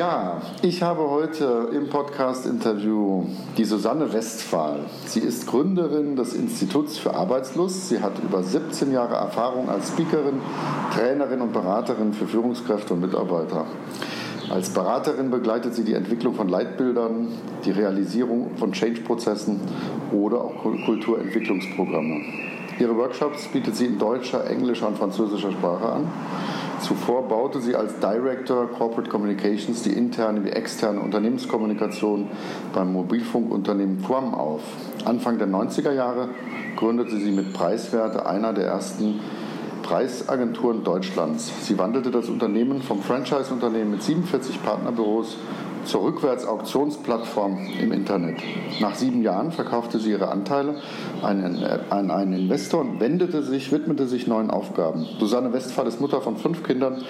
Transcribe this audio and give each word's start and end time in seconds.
Ja, 0.00 0.40
ich 0.62 0.82
habe 0.82 1.10
heute 1.10 1.68
im 1.74 1.90
Podcast-Interview 1.90 3.26
die 3.58 3.66
Susanne 3.66 4.10
Westphal. 4.14 4.86
Sie 5.04 5.20
ist 5.20 5.46
Gründerin 5.46 6.16
des 6.16 6.32
Instituts 6.32 6.96
für 6.96 7.12
Arbeitslust. 7.12 7.90
Sie 7.90 8.00
hat 8.00 8.12
über 8.18 8.42
17 8.42 8.92
Jahre 8.92 9.16
Erfahrung 9.16 9.68
als 9.68 9.88
Speakerin, 9.88 10.40
Trainerin 10.94 11.42
und 11.42 11.52
Beraterin 11.52 12.14
für 12.14 12.26
Führungskräfte 12.26 12.94
und 12.94 13.00
Mitarbeiter. 13.00 13.66
Als 14.48 14.70
Beraterin 14.70 15.30
begleitet 15.30 15.74
sie 15.74 15.84
die 15.84 15.92
Entwicklung 15.92 16.32
von 16.32 16.48
Leitbildern, 16.48 17.28
die 17.66 17.70
Realisierung 17.70 18.56
von 18.56 18.72
Change-Prozessen 18.72 19.60
oder 20.12 20.40
auch 20.40 20.62
Kulturentwicklungsprogramme. 20.62 22.22
Ihre 22.80 22.96
Workshops 22.96 23.46
bietet 23.48 23.76
sie 23.76 23.84
in 23.84 23.98
deutscher, 23.98 24.48
englischer 24.48 24.88
und 24.88 24.96
französischer 24.96 25.52
Sprache 25.52 25.86
an. 25.86 26.08
Zuvor 26.80 27.28
baute 27.28 27.60
sie 27.60 27.76
als 27.76 27.98
Director 28.00 28.68
Corporate 28.68 29.10
Communications 29.10 29.82
die 29.82 29.92
interne 29.92 30.42
wie 30.46 30.48
externe 30.48 31.00
Unternehmenskommunikation 31.00 32.28
beim 32.72 32.90
Mobilfunkunternehmen 32.94 34.02
Quam 34.02 34.34
auf. 34.34 34.62
Anfang 35.04 35.36
der 35.36 35.48
90er 35.48 35.92
Jahre 35.92 36.30
gründete 36.76 37.18
sie 37.18 37.32
mit 37.32 37.52
Preiswerte 37.52 38.24
einer 38.24 38.54
der 38.54 38.68
ersten 38.68 39.20
Preisagenturen 39.82 40.82
Deutschlands. 40.82 41.52
Sie 41.66 41.76
wandelte 41.78 42.10
das 42.10 42.30
Unternehmen 42.30 42.80
vom 42.80 43.02
Franchise-Unternehmen 43.02 43.90
mit 43.90 44.02
47 44.02 44.62
Partnerbüros 44.62 45.36
zur 45.84 46.04
Rückwärtsauktionsplattform 46.04 47.58
im 47.80 47.92
Internet. 47.92 48.40
Nach 48.80 48.94
sieben 48.94 49.22
Jahren 49.22 49.52
verkaufte 49.52 49.98
sie 49.98 50.10
ihre 50.10 50.28
Anteile 50.28 50.76
an 51.22 52.10
einen 52.10 52.32
Investor 52.32 52.80
und 52.80 53.00
wendete 53.00 53.42
sich, 53.42 53.72
widmete 53.72 54.06
sich 54.06 54.26
neuen 54.26 54.50
Aufgaben. 54.50 55.06
Susanne 55.18 55.52
Westphal 55.52 55.86
ist 55.86 56.00
Mutter 56.00 56.20
von 56.20 56.36
fünf 56.36 56.62
Kindern 56.62 57.02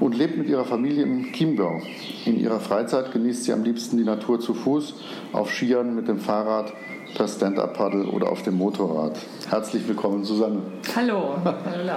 und 0.00 0.16
lebt 0.16 0.38
mit 0.38 0.48
ihrer 0.48 0.64
Familie 0.64 1.02
im 1.02 1.32
Chiemgau. 1.32 1.80
In 2.24 2.38
ihrer 2.38 2.60
Freizeit 2.60 3.12
genießt 3.12 3.44
sie 3.44 3.52
am 3.52 3.62
liebsten 3.62 3.96
die 3.96 4.04
Natur 4.04 4.40
zu 4.40 4.54
Fuß, 4.54 4.94
auf 5.32 5.50
Skiern, 5.50 5.94
mit 5.94 6.08
dem 6.08 6.18
Fahrrad, 6.18 6.72
per 7.14 7.28
Stand-Up-Paddle 7.28 8.06
oder 8.06 8.30
auf 8.30 8.42
dem 8.42 8.56
Motorrad. 8.56 9.18
Herzlich 9.48 9.86
willkommen, 9.86 10.24
Susanne. 10.24 10.62
Hallo. 10.96 11.36
Hallo. 11.44 11.92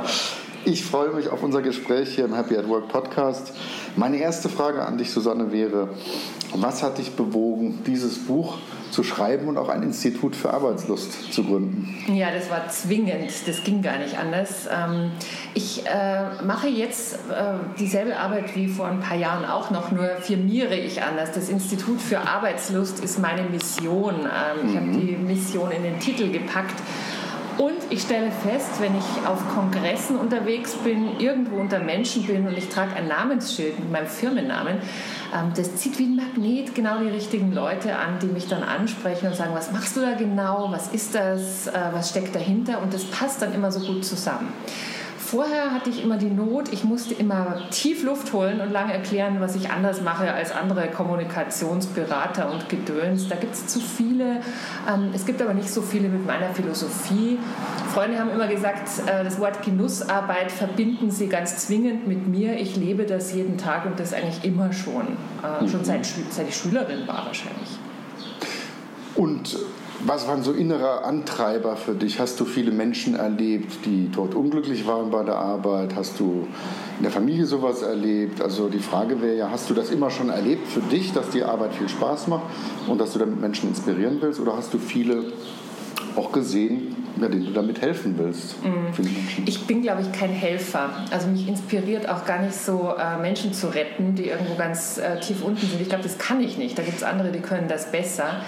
Ich 0.68 0.84
freue 0.84 1.10
mich 1.10 1.30
auf 1.30 1.44
unser 1.44 1.62
Gespräch 1.62 2.16
hier 2.16 2.26
im 2.26 2.34
Happy 2.34 2.58
at 2.58 2.68
Work 2.68 2.88
Podcast. 2.88 3.54
Meine 3.96 4.18
erste 4.18 4.50
Frage 4.50 4.84
an 4.84 4.98
dich, 4.98 5.12
Susanne, 5.12 5.52
wäre, 5.52 5.90
was 6.56 6.82
hat 6.82 6.98
dich 6.98 7.12
bewogen, 7.12 7.84
dieses 7.86 8.18
Buch 8.26 8.58
zu 8.90 9.04
schreiben 9.04 9.48
und 9.48 9.60
auch 9.60 9.70
ein 9.70 9.84
Institut 9.84 10.36
für 10.36 10.52
Arbeitslust 10.52 11.32
zu 11.32 11.44
gründen? 11.44 11.96
Ja, 12.12 12.32
das 12.32 12.50
war 12.50 12.68
zwingend. 12.70 13.32
Das 13.46 13.64
ging 13.64 13.84
gar 13.84 14.00
nicht 14.00 14.18
anders. 14.18 14.66
Ähm, 14.66 15.12
ich 15.54 15.86
äh, 15.86 16.42
mache 16.44 16.68
jetzt 16.68 17.14
äh, 17.14 17.54
dieselbe 17.80 18.18
Arbeit 18.18 18.56
wie 18.56 18.68
vor 18.68 18.88
ein 18.88 19.02
paar 19.02 19.18
Jahren 19.18 19.46
auch 19.46 19.70
noch, 19.70 19.92
nur 19.92 20.08
firmiere 20.22 20.76
ich 20.76 21.04
anders. 21.04 21.32
Das 21.32 21.48
Institut 21.50 22.02
für 22.02 22.22
Arbeitslust 22.22 23.04
ist 23.04 23.20
meine 23.20 23.44
Mission. 23.44 24.22
Ähm, 24.22 24.68
ich 24.68 24.74
mhm. 24.74 24.80
habe 24.80 24.92
die 24.98 25.16
Mission 25.16 25.70
in 25.70 25.84
den 25.84 26.00
Titel 26.00 26.32
gepackt. 26.32 26.82
Und 27.58 27.78
ich 27.90 28.02
stelle 28.02 28.32
fest, 28.32 28.82
wenn 28.82 28.94
ich 28.98 29.28
auf 29.28 29.42
Kongressen 29.54 30.18
unterwegs 30.18 30.74
bin, 30.76 31.20
irgendwo 31.20 31.56
unter 31.56 31.80
Menschen 31.80 32.24
bin 32.24 32.46
und 32.48 32.58
ich 32.58 32.68
trage 32.68 32.94
ein 32.96 33.08
Namensschild 33.08 33.80
mit 33.80 33.92
meinem 33.92 34.08
Firmennamen, 34.08 34.80
ähm, 35.34 35.52
das 35.56 35.78
zieht 35.78 35.98
wie 35.98 36.04
ein 36.04 36.18
Magnet 36.18 36.76
genau 36.76 37.00
die 37.00 37.08
richtigen 37.08 37.54
Leute 37.54 37.96
an, 37.96 38.20
die 38.22 38.28
mich 38.28 38.48
dann 38.48 38.64
ansprechen 38.64 39.28
und 39.28 39.36
sagen, 39.36 39.52
was 39.54 39.72
machst 39.72 39.96
du 39.96 40.02
da 40.02 40.16
genau, 40.16 40.68
was 40.72 40.90
ist 40.90 41.16
das, 41.16 41.68
äh, 41.68 41.72
was 41.94 42.10
steckt 42.10 42.36
dahinter? 42.36 42.82
Und 42.82 42.94
das 42.94 43.06
passt 43.06 43.42
dann 43.42 43.54
immer 43.54 43.72
so 43.72 43.80
gut 43.80 44.04
zusammen. 44.04 44.52
Vorher 45.26 45.72
hatte 45.72 45.90
ich 45.90 46.04
immer 46.04 46.18
die 46.18 46.30
Not, 46.30 46.72
ich 46.72 46.84
musste 46.84 47.16
immer 47.16 47.58
tief 47.72 48.04
Luft 48.04 48.32
holen 48.32 48.62
und 48.62 48.72
lange 48.72 48.94
erklären, 48.94 49.38
was 49.40 49.56
ich 49.56 49.72
anders 49.72 50.02
mache 50.02 50.32
als 50.32 50.52
andere 50.52 50.88
Kommunikationsberater 50.92 52.52
und 52.52 52.70
Gedöns. 52.70 53.28
Da 53.28 53.36
gibt 53.36 53.56
es 53.56 53.66
zu 53.66 53.80
viele. 53.80 54.42
Ähm, 54.88 55.10
es 55.16 55.26
gibt 55.26 55.42
aber 55.42 55.56
nicht 55.56 55.72
so 55.72 55.82
viele 55.82 56.10
mit 56.10 56.28
meiner 56.28 56.54
Philosophie. 56.54 57.40
Freunde 57.92 58.20
haben 58.20 58.30
immer 58.30 58.48
gesagt, 58.48 58.88
äh, 59.08 59.24
das 59.24 59.40
Wort 59.40 59.64
Genussarbeit 59.64 60.52
verbinden 60.52 61.10
sie 61.10 61.28
ganz 61.28 61.58
zwingend 61.66 62.08
mit 62.08 62.28
mir. 62.28 62.60
Ich 62.60 62.76
lebe 62.76 63.06
das 63.06 63.34
jeden 63.34 63.58
Tag 63.58 63.88
und 63.88 64.00
das 64.00 64.14
eigentlich 64.14 64.44
immer 64.44 64.74
schon. 64.74 65.18
Äh, 65.42 65.68
schon 65.68 65.80
mhm. 65.80 65.86
seit, 65.86 66.06
seit 66.30 66.50
ich 66.50 66.56
Schülerin 66.56 67.08
war 67.08 67.26
wahrscheinlich. 67.26 67.80
Und 69.16 69.58
was 70.06 70.28
waren 70.28 70.44
so 70.44 70.52
innere 70.52 71.04
Antreiber 71.04 71.76
für 71.76 71.94
dich? 71.94 72.20
Hast 72.20 72.40
du 72.40 72.46
viele 72.46 72.72
Menschen 72.72 73.16
erlebt, 73.16 73.86
die 73.86 74.10
dort 74.14 74.36
unglücklich 74.36 74.86
waren 74.86 75.10
bei 75.10 75.24
der 75.24 75.36
Arbeit? 75.36 75.96
Hast 75.96 76.20
du 76.20 76.48
in 76.98 77.04
der 77.04 77.12
Familie 77.12 77.46
sowas 77.46 77.82
erlebt? 77.82 78.42
Also 78.42 78.70
die 78.70 78.80
Frage 78.80 79.22
wäre 79.22 79.36
ja, 79.36 79.50
hast 79.50 79.70
du 79.70 79.74
das 79.74 79.90
immer 79.90 80.12
schon 80.12 80.30
erlebt 80.30 80.68
für 80.68 80.82
dich, 80.82 81.14
dass 81.14 81.30
die 81.32 81.44
Arbeit 81.44 81.74
viel 81.74 81.90
Spaß 81.90 82.28
macht 82.28 82.44
und 82.88 83.00
dass 83.00 83.14
du 83.14 83.20
damit 83.20 83.42
Menschen 83.42 83.70
inspirieren 83.70 84.18
willst? 84.22 84.40
Oder 84.40 84.56
hast 84.56 84.74
du 84.74 84.78
viele 84.78 85.24
auch 86.16 86.32
gesehen, 86.32 86.96
ja, 87.20 87.28
denen 87.28 87.46
du 87.46 87.52
damit 87.52 87.82
helfen 87.82 88.16
willst? 88.18 88.64
Mhm. 88.64 89.08
Ich 89.46 89.66
bin, 89.66 89.82
glaube 89.82 90.04
ich, 90.04 90.12
kein 90.12 90.30
Helfer. 90.30 90.90
Also 91.10 91.28
mich 91.28 91.48
inspiriert 91.48 92.08
auch 92.08 92.26
gar 92.26 92.42
nicht 92.42 92.56
so, 92.56 92.94
äh, 92.98 93.20
Menschen 93.20 93.54
zu 93.54 93.68
retten, 93.68 94.14
die 94.14 94.28
irgendwo 94.28 94.56
ganz 94.56 95.00
äh, 95.00 95.20
tief 95.20 95.44
unten 95.44 95.66
sind. 95.66 95.82
Ich 95.82 95.90
glaube, 95.90 96.04
das 96.04 96.20
kann 96.20 96.42
ich 96.42 96.58
nicht. 96.58 96.78
Da 96.78 96.84
gibt 96.84 96.98
es 96.98 97.04
andere, 97.04 97.32
die 97.32 97.40
können 97.40 97.68
das 97.68 97.92
besser. 97.92 98.42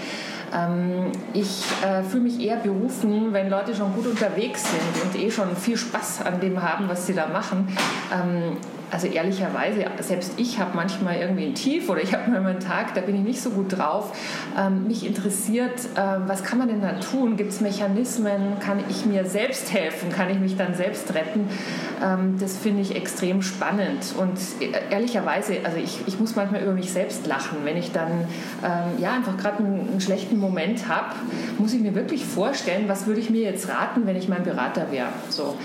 Ähm, 0.53 1.12
ich 1.34 1.63
äh, 1.84 2.03
fühle 2.03 2.24
mich 2.24 2.40
eher 2.40 2.58
berufen, 2.58 3.34
wenn 3.34 3.50
Leute 3.50 3.75
schon 3.75 3.94
gut 3.94 4.08
unterwegs 4.08 4.63
sind 4.63 5.03
und 5.03 5.22
eh 5.22 5.30
schon 5.31 5.56
viel 5.56 5.78
Spaß 5.78 6.25
an 6.25 6.40
dem 6.40 6.62
haben, 6.62 6.88
was 6.88 7.06
sie 7.06 7.13
da 7.13 7.28
machen. 7.28 7.68
Ähm, 8.13 8.57
also 8.90 9.08
ehrlicherweise, 9.08 9.86
selbst 10.00 10.34
ich 10.38 10.59
habe 10.59 10.72
manchmal 10.75 11.18
irgendwie 11.18 11.46
ein 11.46 11.56
Tief 11.56 11.90
oder 11.90 12.02
ich 12.02 12.14
habe 12.18 12.31
mal 12.31 12.46
einen 12.46 12.59
Tag, 12.59 12.94
da 12.94 13.02
bin 13.02 13.16
ich 13.16 13.22
nicht 13.22 13.42
so 13.42 13.50
gut 13.50 13.78
drauf. 13.78 14.18
Ähm, 14.58 14.88
mich 14.88 15.06
interessiert, 15.06 15.86
äh, 15.96 16.02
was 16.25 16.44
kann 16.44 16.59
man 16.59 16.68
denn 16.68 16.81
da 16.81 16.94
tun? 16.94 17.38
Gibt 17.38 17.52
es 17.52 17.62
Mechanismen? 17.62 18.59
Kann 18.59 18.84
ich 18.90 19.06
mir 19.06 19.25
selbst 19.25 19.74
helfen? 19.74 20.12
Kann 20.12 20.30
ich 20.30 20.40
mich 20.40 20.56
dann 20.56 20.74
selbst 20.74 21.14
retten? 21.14 21.50
Ähm, 22.03 22.38
das 22.40 22.58
finde 22.58 22.81
ich 22.81 22.96
extrem 22.96 23.42
spannend. 23.42 24.16
Und 24.18 24.38
äh, 24.62 24.94
ehrlicherweise, 24.94 25.58
also 25.64 25.78
ich, 25.78 26.00
ich 26.08 26.19
muss 26.19 26.36
manchmal 26.36 26.62
über 26.62 26.74
mich 26.74 26.92
selbst 26.92 27.28
lachen. 27.28 27.59
Wenn 27.64 27.78
ich 27.78 27.92
dann 27.92 28.25
ähm, 28.64 29.02
ja, 29.02 29.14
einfach 29.14 29.38
gerade 29.38 29.59
einen, 29.59 29.90
einen 29.90 30.02
schlechten 30.02 30.40
Moment 30.40 30.88
habe, 30.88 31.16
muss 31.58 31.74
ich 31.74 31.81
mir 31.81 31.96
wirklich 31.96 32.25
vorstellen, 32.25 32.88
was 32.88 33.06
würde 33.06 33.19
ich 33.19 33.30
mir 33.30 33.42
jetzt 33.42 33.68
raten, 33.69 34.06
wenn 34.06 34.16
ich 34.16 34.30
mein 34.30 34.44
Berater 34.44 34.92
wäre. 34.92 35.09
So. 35.30 35.56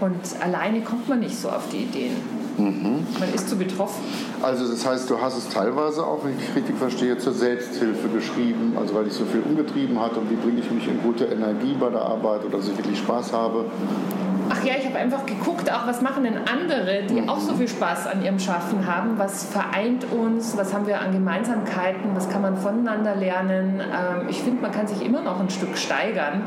Und 0.00 0.20
alleine 0.40 0.80
kommt 0.80 1.08
man 1.08 1.20
nicht 1.20 1.36
so 1.36 1.48
auf 1.48 1.68
die 1.70 1.84
Ideen. 1.84 2.41
Mhm. 2.58 3.06
Man 3.18 3.34
ist 3.34 3.48
zu 3.48 3.56
betroffen. 3.56 4.02
Also 4.42 4.68
das 4.68 4.86
heißt, 4.86 5.08
du 5.08 5.20
hast 5.20 5.36
es 5.36 5.48
teilweise 5.48 6.06
auch, 6.06 6.24
wenn 6.24 6.34
ich 6.38 6.54
richtig 6.54 6.76
verstehe, 6.76 7.18
zur 7.18 7.32
Selbsthilfe 7.32 8.08
geschrieben, 8.08 8.74
also 8.78 8.94
weil 8.94 9.06
ich 9.06 9.12
so 9.12 9.24
viel 9.24 9.42
umgetrieben 9.42 10.00
hatte 10.00 10.20
und 10.20 10.30
wie 10.30 10.36
bringe 10.36 10.60
ich 10.60 10.70
mich 10.70 10.86
in 10.88 11.00
gute 11.02 11.24
Energie 11.24 11.74
bei 11.78 11.90
der 11.90 12.02
Arbeit 12.02 12.44
oder 12.44 12.58
dass 12.58 12.68
ich 12.68 12.76
wirklich 12.76 12.98
Spaß 12.98 13.32
habe. 13.32 13.66
Ach 14.54 14.62
ja, 14.64 14.74
ich 14.78 14.84
habe 14.84 14.96
einfach 14.96 15.24
geguckt, 15.24 15.72
auch 15.72 15.86
was 15.86 16.02
machen 16.02 16.24
denn 16.24 16.36
andere, 16.36 17.04
die 17.08 17.22
mhm. 17.22 17.28
auch 17.30 17.38
so 17.38 17.54
viel 17.54 17.68
Spaß 17.68 18.06
an 18.06 18.22
ihrem 18.22 18.38
Schaffen 18.38 18.86
haben. 18.86 19.16
Was 19.16 19.46
vereint 19.46 20.04
uns? 20.12 20.58
Was 20.58 20.74
haben 20.74 20.86
wir 20.86 21.00
an 21.00 21.10
Gemeinsamkeiten? 21.10 22.14
Was 22.14 22.28
kann 22.28 22.42
man 22.42 22.58
voneinander 22.58 23.16
lernen? 23.16 23.80
Ähm, 23.80 24.28
ich 24.28 24.42
finde, 24.42 24.60
man 24.60 24.70
kann 24.70 24.86
sich 24.86 25.02
immer 25.02 25.22
noch 25.22 25.40
ein 25.40 25.48
Stück 25.48 25.78
steigern. 25.78 26.42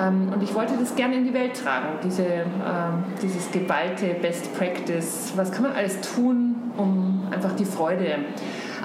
Ähm, 0.00 0.32
und 0.32 0.42
ich 0.42 0.54
wollte 0.54 0.72
das 0.80 0.94
gerne 0.94 1.16
in 1.16 1.24
die 1.24 1.34
Welt 1.34 1.54
tragen, 1.54 1.98
diese, 2.02 2.24
ähm, 2.24 3.04
dieses 3.20 3.50
geballte 3.50 4.14
Best 4.22 4.56
Practice. 4.56 5.34
Was 5.36 5.52
kann 5.52 5.64
man 5.64 5.72
alles 5.72 6.00
tun, 6.00 6.54
um 6.78 7.28
einfach 7.30 7.52
die 7.56 7.66
Freude 7.66 8.20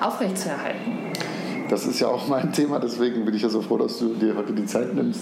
aufrechtzuerhalten? 0.02 1.14
Das 1.70 1.88
ist 1.88 2.00
ja 2.00 2.10
auch 2.10 2.28
mein 2.28 2.52
Thema, 2.52 2.80
deswegen 2.80 3.26
bin 3.26 3.34
ich 3.34 3.42
ja 3.42 3.50
so 3.50 3.62
froh, 3.62 3.78
dass 3.78 3.98
du 3.98 4.14
dir 4.14 4.36
heute 4.36 4.54
die 4.54 4.66
Zeit 4.66 4.94
nimmst, 4.94 5.22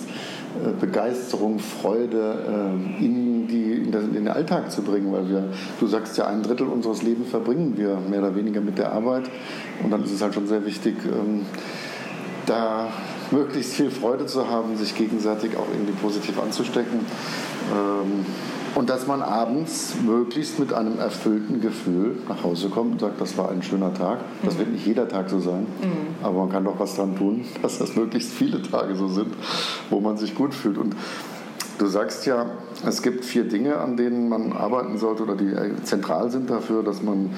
äh, 0.61 0.71
Begeisterung, 0.77 1.59
Freude 1.59 2.73
äh, 2.99 3.03
in, 3.43 3.91
die, 3.91 3.97
in, 3.97 4.13
den 4.13 4.27
Alltag 4.27 4.71
zu 4.71 4.81
bringen, 4.81 5.11
weil 5.11 5.29
wir, 5.29 5.49
du 5.79 5.87
sagst 5.87 6.17
ja, 6.17 6.27
ein 6.27 6.43
Drittel 6.43 6.67
unseres 6.67 7.03
Lebens 7.03 7.29
verbringen 7.29 7.73
wir 7.77 7.97
mehr 8.09 8.19
oder 8.19 8.35
weniger 8.35 8.61
mit 8.61 8.77
der 8.77 8.91
Arbeit 8.91 9.29
und 9.83 9.91
dann 9.91 10.03
ist 10.03 10.11
es 10.11 10.21
halt 10.21 10.33
schon 10.33 10.47
sehr 10.47 10.65
wichtig, 10.65 10.95
ähm, 11.05 11.45
da 12.45 12.89
möglichst 13.31 13.73
viel 13.73 13.89
Freude 13.89 14.25
zu 14.25 14.49
haben, 14.49 14.75
sich 14.77 14.95
gegenseitig 14.95 15.57
auch 15.57 15.67
irgendwie 15.71 15.93
positiv 15.93 16.39
anzustecken. 16.41 16.99
Ähm, 17.71 18.25
Und 18.75 18.89
dass 18.89 19.05
man 19.05 19.21
abends 19.21 19.93
möglichst 20.03 20.57
mit 20.57 20.73
einem 20.73 20.97
erfüllten 20.97 21.61
Gefühl 21.61 22.17
nach 22.27 22.43
Hause 22.43 22.69
kommt 22.69 22.93
und 22.93 23.01
sagt, 23.01 23.21
das 23.21 23.37
war 23.37 23.51
ein 23.51 23.61
schöner 23.61 23.93
Tag. 23.93 24.19
Das 24.43 24.55
mhm. 24.55 24.59
wird 24.59 24.71
nicht 24.71 24.85
jeder 24.85 25.07
Tag 25.07 25.29
so 25.29 25.39
sein, 25.39 25.67
mhm. 25.81 26.25
aber 26.25 26.39
man 26.39 26.49
kann 26.49 26.63
doch 26.63 26.79
was 26.79 26.95
dran 26.95 27.15
tun, 27.15 27.45
dass 27.61 27.77
das 27.77 27.95
möglichst 27.95 28.31
viele 28.31 28.61
Tage 28.63 28.95
so 28.95 29.07
sind, 29.07 29.31
wo 29.91 29.99
man 29.99 30.17
sich 30.17 30.33
gut 30.33 30.55
fühlt. 30.55 30.79
Und 30.79 30.95
du 31.77 31.87
sagst 31.87 32.25
ja, 32.25 32.45
es 32.85 33.01
gibt 33.01 33.25
vier 33.25 33.47
Dinge, 33.47 33.77
an 33.77 33.97
denen 33.97 34.29
man 34.29 34.53
arbeiten 34.53 34.97
sollte 34.97 35.23
oder 35.23 35.35
die 35.35 35.51
äh, 35.51 35.81
zentral 35.83 36.29
sind 36.29 36.49
dafür, 36.49 36.83
dass 36.83 37.01
man 37.01 37.31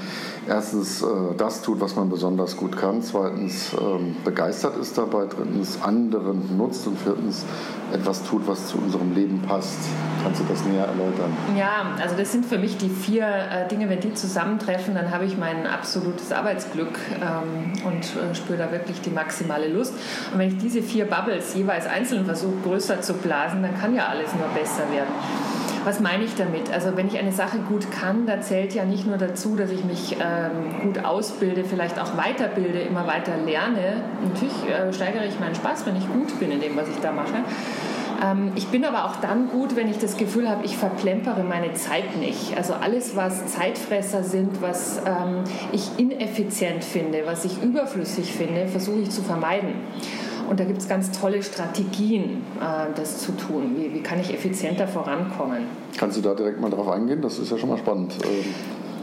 erstens 0.47 1.01
äh, 1.01 1.05
das 1.37 1.61
tut, 1.61 1.79
was 1.81 1.95
man 1.95 2.09
besonders 2.09 2.57
gut 2.57 2.77
kann, 2.77 3.01
zweitens 3.01 3.73
ähm, 3.73 4.15
begeistert 4.23 4.77
ist 4.77 4.97
dabei, 4.97 5.25
drittens 5.25 5.81
anderen 5.81 6.57
nutzt 6.57 6.87
und 6.87 6.99
viertens 6.99 7.45
etwas 7.93 8.23
tut, 8.23 8.47
was 8.47 8.67
zu 8.67 8.77
unserem 8.77 9.13
Leben 9.13 9.41
passt. 9.41 9.77
Kannst 10.23 10.41
du 10.41 10.45
das 10.49 10.65
näher 10.65 10.85
erläutern? 10.85 11.31
Ja, 11.55 11.85
also 12.01 12.15
das 12.15 12.31
sind 12.31 12.45
für 12.45 12.57
mich 12.57 12.77
die 12.77 12.89
vier 12.89 13.27
äh, 13.27 13.67
Dinge, 13.67 13.89
wenn 13.89 13.99
die 13.99 14.13
zusammentreffen, 14.13 14.95
dann 14.95 15.11
habe 15.11 15.25
ich 15.25 15.37
mein 15.37 15.67
absolutes 15.67 16.31
Arbeitsglück 16.31 16.97
ähm, 17.21 17.73
und 17.85 18.03
äh, 18.03 18.33
spüre 18.33 18.57
da 18.57 18.71
wirklich 18.71 19.01
die 19.01 19.11
maximale 19.11 19.67
Lust. 19.67 19.93
Und 20.33 20.39
wenn 20.39 20.49
ich 20.49 20.57
diese 20.57 20.81
vier 20.81 21.05
Bubbles 21.05 21.53
jeweils 21.53 21.85
einzeln 21.85 22.25
versuche 22.25 22.55
größer 22.63 23.01
zu 23.01 23.13
blasen, 23.13 23.61
dann 23.61 23.79
kann 23.79 23.93
ja 23.93 24.07
alles 24.07 24.24
nur 24.33 24.47
besser 24.49 24.89
werden. 24.91 25.13
Was 25.85 25.99
meine 25.99 26.23
ich 26.23 26.33
damit? 26.33 26.73
Also 26.73 26.97
wenn 26.97 27.05
ich 27.07 27.19
eine 27.19 27.31
Sache 27.31 27.59
gut 27.59 27.91
kann, 27.91 28.25
da 28.25 28.41
zählt 28.41 28.73
ja 28.73 28.85
nicht 28.85 29.05
nur 29.05 29.17
dazu, 29.17 29.55
dass 29.55 29.69
ich 29.69 29.83
mich 29.83 30.17
ähm, 30.19 30.81
gut 30.81 31.05
ausbilde, 31.05 31.63
vielleicht 31.63 31.99
auch 31.99 32.17
weiterbilde, 32.17 32.79
immer 32.79 33.05
weiter 33.05 33.33
lerne. 33.45 34.01
Natürlich 34.23 34.67
äh, 34.67 34.91
steigere 34.91 35.25
ich 35.27 35.39
meinen 35.39 35.53
Spaß, 35.53 35.85
wenn 35.85 35.95
ich 35.95 36.11
gut 36.11 36.39
bin 36.39 36.51
in 36.51 36.59
dem, 36.59 36.75
was 36.75 36.89
ich 36.89 36.99
da 37.01 37.11
mache. 37.11 37.43
Ähm, 38.23 38.53
ich 38.55 38.67
bin 38.67 38.83
aber 38.83 39.05
auch 39.05 39.17
dann 39.17 39.49
gut, 39.49 39.75
wenn 39.75 39.87
ich 39.87 39.99
das 39.99 40.17
Gefühl 40.17 40.49
habe, 40.49 40.65
ich 40.65 40.75
verplempere 40.75 41.43
meine 41.43 41.73
Zeit 41.73 42.17
nicht. 42.17 42.57
Also 42.57 42.73
alles, 42.73 43.15
was 43.15 43.45
Zeitfresser 43.47 44.23
sind, 44.23 44.63
was 44.63 45.01
ähm, 45.05 45.43
ich 45.71 45.99
ineffizient 45.99 46.83
finde, 46.83 47.23
was 47.25 47.45
ich 47.45 47.61
überflüssig 47.61 48.33
finde, 48.33 48.67
versuche 48.67 49.01
ich 49.01 49.11
zu 49.11 49.21
vermeiden. 49.21 49.73
Und 50.49 50.59
da 50.59 50.63
gibt 50.63 50.79
es 50.79 50.87
ganz 50.87 51.11
tolle 51.11 51.41
Strategien, 51.41 52.43
äh, 52.59 52.87
das 52.95 53.19
zu 53.19 53.31
tun. 53.33 53.75
Wie, 53.77 53.93
wie 53.93 54.01
kann 54.01 54.19
ich 54.19 54.33
effizienter 54.33 54.87
vorankommen? 54.87 55.63
Kannst 55.97 56.17
du 56.17 56.21
da 56.21 56.33
direkt 56.33 56.59
mal 56.59 56.69
drauf 56.69 56.89
eingehen? 56.89 57.21
Das 57.21 57.39
ist 57.39 57.51
ja 57.51 57.57
schon 57.57 57.69
mal 57.69 57.77
spannend. 57.77 58.15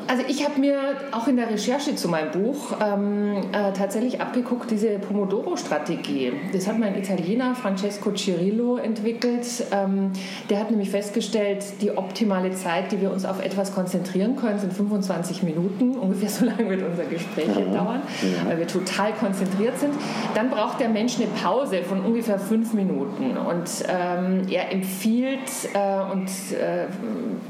Also 0.08 0.24
ich 0.28 0.44
habe 0.44 0.58
mir 0.60 0.96
auch 1.12 1.28
in 1.28 1.36
der 1.36 1.48
Recherche 1.48 1.94
zu 1.94 2.08
meinem 2.08 2.30
Buch 2.32 2.76
ähm, 2.80 3.36
äh, 3.52 3.72
tatsächlich 3.72 4.20
abgeguckt, 4.20 4.70
diese 4.70 4.98
Pomodoro-Strategie. 4.98 6.32
Das 6.52 6.66
hat 6.66 6.78
mein 6.78 6.96
Italiener 6.98 7.54
Francesco 7.54 8.12
Cirillo 8.12 8.76
entwickelt. 8.76 9.46
Ähm, 9.70 10.12
der 10.50 10.60
hat 10.60 10.70
nämlich 10.70 10.90
festgestellt, 10.90 11.64
die 11.80 11.96
optimale 11.96 12.50
Zeit, 12.52 12.92
die 12.92 13.00
wir 13.00 13.10
uns 13.10 13.24
auf 13.24 13.42
etwas 13.42 13.74
konzentrieren 13.74 14.36
können, 14.36 14.58
sind 14.58 14.72
25 14.72 15.42
Minuten. 15.42 15.96
Ungefähr 15.96 16.28
so 16.28 16.44
lange 16.44 16.68
wird 16.68 16.82
unser 16.82 17.04
Gespräch 17.04 17.48
ja. 17.48 17.64
dauern, 17.72 18.02
ja. 18.22 18.48
weil 18.48 18.58
wir 18.58 18.66
total 18.66 19.12
konzentriert 19.12 19.78
sind. 19.78 19.94
Dann 20.34 20.50
braucht 20.50 20.80
der 20.80 20.88
Mensch 20.88 21.16
eine 21.16 21.26
Pause 21.26 21.82
von 21.82 22.00
ungefähr 22.00 22.38
fünf 22.38 22.74
Minuten. 22.74 23.36
Und 23.36 23.70
ähm, 23.88 24.42
er 24.50 24.72
empfiehlt 24.72 25.38
äh, 25.74 26.12
und 26.12 26.28
äh, 26.52 26.86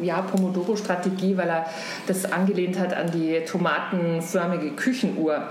ja, 0.04 0.20
Pomodoro-Strategie, 0.22 1.36
weil 1.36 1.48
er 1.48 1.66
das 2.06 2.30
angeht 2.30 2.41
angelehnt 2.42 2.78
hat 2.78 2.94
an 2.94 3.10
die 3.10 3.40
tomatenförmige 3.46 4.70
Küchenuhr. 4.70 5.48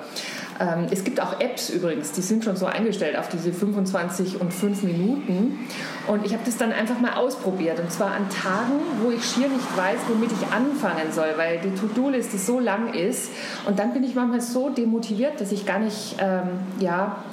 Ähm, 0.60 0.88
es 0.92 1.04
gibt 1.04 1.20
auch 1.22 1.40
Apps 1.40 1.70
übrigens, 1.70 2.12
die 2.12 2.22
sind 2.22 2.44
schon 2.44 2.56
so 2.56 2.66
eingestellt 2.66 3.18
auf 3.18 3.30
diese 3.30 3.52
25 3.52 4.40
und 4.40 4.54
5 4.54 4.84
Minuten. 4.84 5.60
Und 6.08 6.26
ich 6.26 6.34
habe 6.34 6.44
das 6.46 6.58
dann 6.58 6.72
einfach 6.72 7.00
mal 7.00 7.14
ausprobiert. 7.14 7.80
Und 7.80 7.92
zwar 7.92 8.12
an 8.12 8.30
Tagen, 8.30 8.80
wo 9.02 9.12
ich 9.12 9.24
schier 9.24 9.48
nicht 9.48 9.78
weiß, 9.78 10.00
womit 10.10 10.32
ich 10.32 10.54
anfangen 10.54 11.12
soll, 11.12 11.34
weil 11.38 11.60
die 11.60 11.72
To-Do-Liste 11.72 12.38
so 12.38 12.60
lang 12.60 12.94
ist. 12.94 13.32
Und 13.66 13.80
dann 13.80 13.94
bin 13.94 14.04
ich 14.04 14.14
manchmal 14.14 14.42
so 14.42 14.70
demotiviert, 14.70 15.40
dass 15.40 15.52
ich 15.52 15.66
gar 15.66 15.80
nicht 15.80 16.18
ähm, 16.20 16.60
ja, 16.80 17.24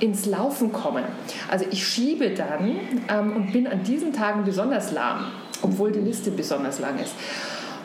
ins 0.00 0.26
Laufen 0.26 0.72
komme. 0.72 1.04
Also 1.50 1.66
ich 1.70 1.86
schiebe 1.86 2.30
dann 2.30 2.76
ähm, 3.08 3.36
und 3.36 3.52
bin 3.52 3.66
an 3.66 3.82
diesen 3.82 4.12
Tagen 4.12 4.44
besonders 4.44 4.92
lahm, 4.92 5.26
obwohl 5.62 5.92
die 5.92 6.00
Liste 6.00 6.30
besonders 6.30 6.78
lang 6.78 6.98
ist. 6.98 7.12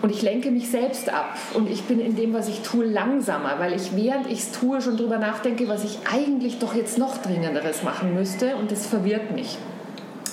Und 0.03 0.09
ich 0.09 0.21
lenke 0.21 0.51
mich 0.51 0.69
selbst 0.69 1.07
ab. 1.07 1.37
Und 1.53 1.69
ich 1.69 1.83
bin 1.83 2.01
in 2.01 2.17
dem, 2.17 2.33
was 2.33 2.49
ich 2.49 2.59
tue, 2.59 2.83
langsamer, 2.83 3.57
weil 3.59 3.71
ich 3.71 3.95
während 3.95 4.27
ich 4.27 4.39
es 4.39 4.51
tue 4.51 4.81
schon 4.81 4.97
darüber 4.97 5.17
nachdenke, 5.17 5.69
was 5.69 5.85
ich 5.85 5.99
eigentlich 6.11 6.59
doch 6.59 6.75
jetzt 6.75 6.97
noch 6.97 7.19
dringenderes 7.19 7.83
machen 7.83 8.13
müsste. 8.13 8.57
Und 8.57 8.69
das 8.69 8.85
verwirrt 8.85 9.31
mich 9.31 9.57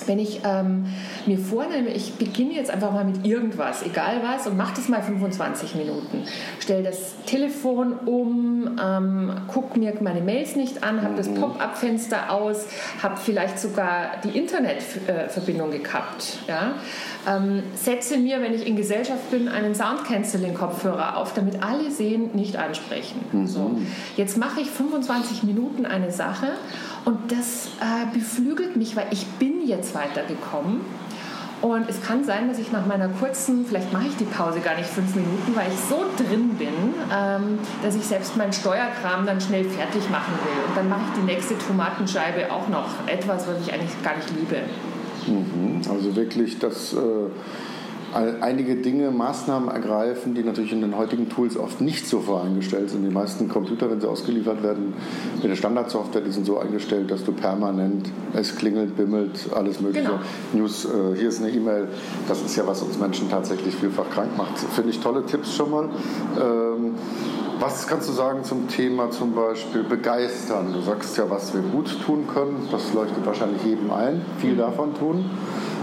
wenn 0.07 0.19
ich 0.19 0.41
ähm, 0.43 0.85
mir 1.25 1.37
vornehme, 1.37 1.89
ich 1.89 2.15
beginne 2.15 2.53
jetzt 2.53 2.69
einfach 2.69 2.91
mal 2.91 3.05
mit 3.05 3.25
irgendwas, 3.25 3.83
egal 3.83 4.21
was, 4.23 4.47
und 4.47 4.57
mache 4.57 4.73
das 4.75 4.89
mal 4.89 5.01
25 5.01 5.75
Minuten. 5.75 6.23
Stelle 6.59 6.83
das 6.83 7.15
Telefon 7.25 7.93
um, 8.05 8.79
ähm, 8.81 9.31
gucke 9.47 9.79
mir 9.79 9.93
meine 10.01 10.21
Mails 10.21 10.55
nicht 10.55 10.83
an, 10.83 11.01
habe 11.01 11.15
das 11.15 11.29
mhm. 11.29 11.35
Pop-up-Fenster 11.35 12.31
aus, 12.31 12.65
habe 13.01 13.17
vielleicht 13.17 13.59
sogar 13.59 14.11
die 14.23 14.37
Internetverbindung 14.37 15.71
gekappt. 15.71 16.39
Ja? 16.47 16.73
Ähm, 17.27 17.63
setze 17.75 18.17
mir, 18.17 18.41
wenn 18.41 18.53
ich 18.53 18.65
in 18.65 18.75
Gesellschaft 18.75 19.29
bin, 19.29 19.47
einen 19.47 19.75
Sound-Canceling-Kopfhörer 19.75 21.17
auf, 21.17 21.33
damit 21.33 21.61
alle 21.63 21.91
sehen, 21.91 22.31
nicht 22.33 22.57
ansprechen. 22.57 23.23
Mhm. 23.31 23.47
So. 23.47 23.71
Jetzt 24.17 24.37
mache 24.37 24.61
ich 24.61 24.69
25 24.69 25.43
Minuten 25.43 25.85
eine 25.85 26.11
Sache 26.11 26.47
und 27.05 27.31
das 27.31 27.67
äh, 27.79 28.13
beflügelt 28.13 28.75
mich, 28.75 28.95
weil 28.95 29.07
ich 29.11 29.25
bin 29.25 29.65
jetzt 29.65 29.95
weitergekommen. 29.95 30.81
Und 31.61 31.87
es 31.87 32.01
kann 32.01 32.23
sein, 32.23 32.47
dass 32.47 32.57
ich 32.57 32.71
nach 32.71 32.87
meiner 32.87 33.07
kurzen, 33.07 33.65
vielleicht 33.67 33.93
mache 33.93 34.07
ich 34.07 34.17
die 34.17 34.25
Pause 34.25 34.61
gar 34.61 34.75
nicht 34.75 34.89
fünf 34.89 35.13
Minuten, 35.13 35.55
weil 35.55 35.67
ich 35.71 35.79
so 35.79 36.05
drin 36.17 36.55
bin, 36.57 36.73
ähm, 37.13 37.59
dass 37.83 37.95
ich 37.95 38.03
selbst 38.03 38.35
meinen 38.35 38.51
Steuerkram 38.51 39.27
dann 39.27 39.39
schnell 39.39 39.65
fertig 39.65 40.09
machen 40.09 40.33
will. 40.43 40.63
Und 40.67 40.75
dann 40.75 40.89
mache 40.89 41.01
ich 41.09 41.19
die 41.19 41.25
nächste 41.25 41.55
Tomatenscheibe 41.59 42.51
auch 42.51 42.67
noch. 42.67 42.87
Etwas, 43.05 43.47
was 43.47 43.61
ich 43.61 43.71
eigentlich 43.71 43.91
gar 44.03 44.15
nicht 44.15 44.29
liebe. 44.31 44.57
Mhm. 45.27 45.81
Also 45.87 46.15
wirklich 46.15 46.57
das. 46.57 46.93
Äh 46.93 46.97
einige 48.13 48.75
Dinge, 48.75 49.11
Maßnahmen 49.11 49.69
ergreifen, 49.69 50.33
die 50.33 50.43
natürlich 50.43 50.71
in 50.71 50.81
den 50.81 50.97
heutigen 50.97 51.29
Tools 51.29 51.57
oft 51.57 51.81
nicht 51.81 52.07
so 52.07 52.19
voreingestellt 52.19 52.89
sind. 52.89 53.03
Die 53.03 53.13
meisten 53.13 53.47
Computer, 53.47 53.89
wenn 53.89 54.01
sie 54.01 54.09
ausgeliefert 54.09 54.63
werden, 54.63 54.93
mit 55.41 55.49
der 55.49 55.55
Standardsoftware, 55.55 56.21
die 56.21 56.31
sind 56.31 56.45
so 56.45 56.59
eingestellt, 56.59 57.09
dass 57.11 57.23
du 57.23 57.31
permanent, 57.31 58.09
es 58.33 58.55
klingelt, 58.55 58.95
bimmelt, 58.95 59.49
alles 59.55 59.79
mögliche. 59.79 60.07
Genau. 60.07 60.19
News, 60.53 60.85
äh, 60.85 61.17
hier 61.17 61.29
ist 61.29 61.41
eine 61.41 61.51
E-Mail. 61.51 61.87
Das 62.27 62.41
ist 62.41 62.55
ja, 62.55 62.67
was 62.67 62.81
uns 62.81 62.99
Menschen 62.99 63.29
tatsächlich 63.29 63.75
vielfach 63.75 64.09
krank 64.09 64.37
macht. 64.37 64.57
Finde 64.59 64.89
ich 64.89 64.99
tolle 64.99 65.25
Tipps 65.25 65.55
schon 65.55 65.71
mal. 65.71 65.89
Ähm, 66.39 66.95
was 67.61 67.85
kannst 67.85 68.09
du 68.09 68.13
sagen 68.13 68.43
zum 68.43 68.67
Thema 68.67 69.11
zum 69.11 69.35
Beispiel 69.35 69.83
begeistern? 69.83 70.73
Du 70.73 70.81
sagst 70.81 71.15
ja, 71.17 71.29
was 71.29 71.53
wir 71.53 71.61
gut 71.61 71.95
tun 72.03 72.27
können. 72.27 72.67
Das 72.71 72.91
leuchtet 72.91 73.23
wahrscheinlich 73.23 73.63
jedem 73.63 73.91
ein. 73.91 74.25
Viel 74.39 74.55
davon 74.55 74.95
tun. 74.95 75.29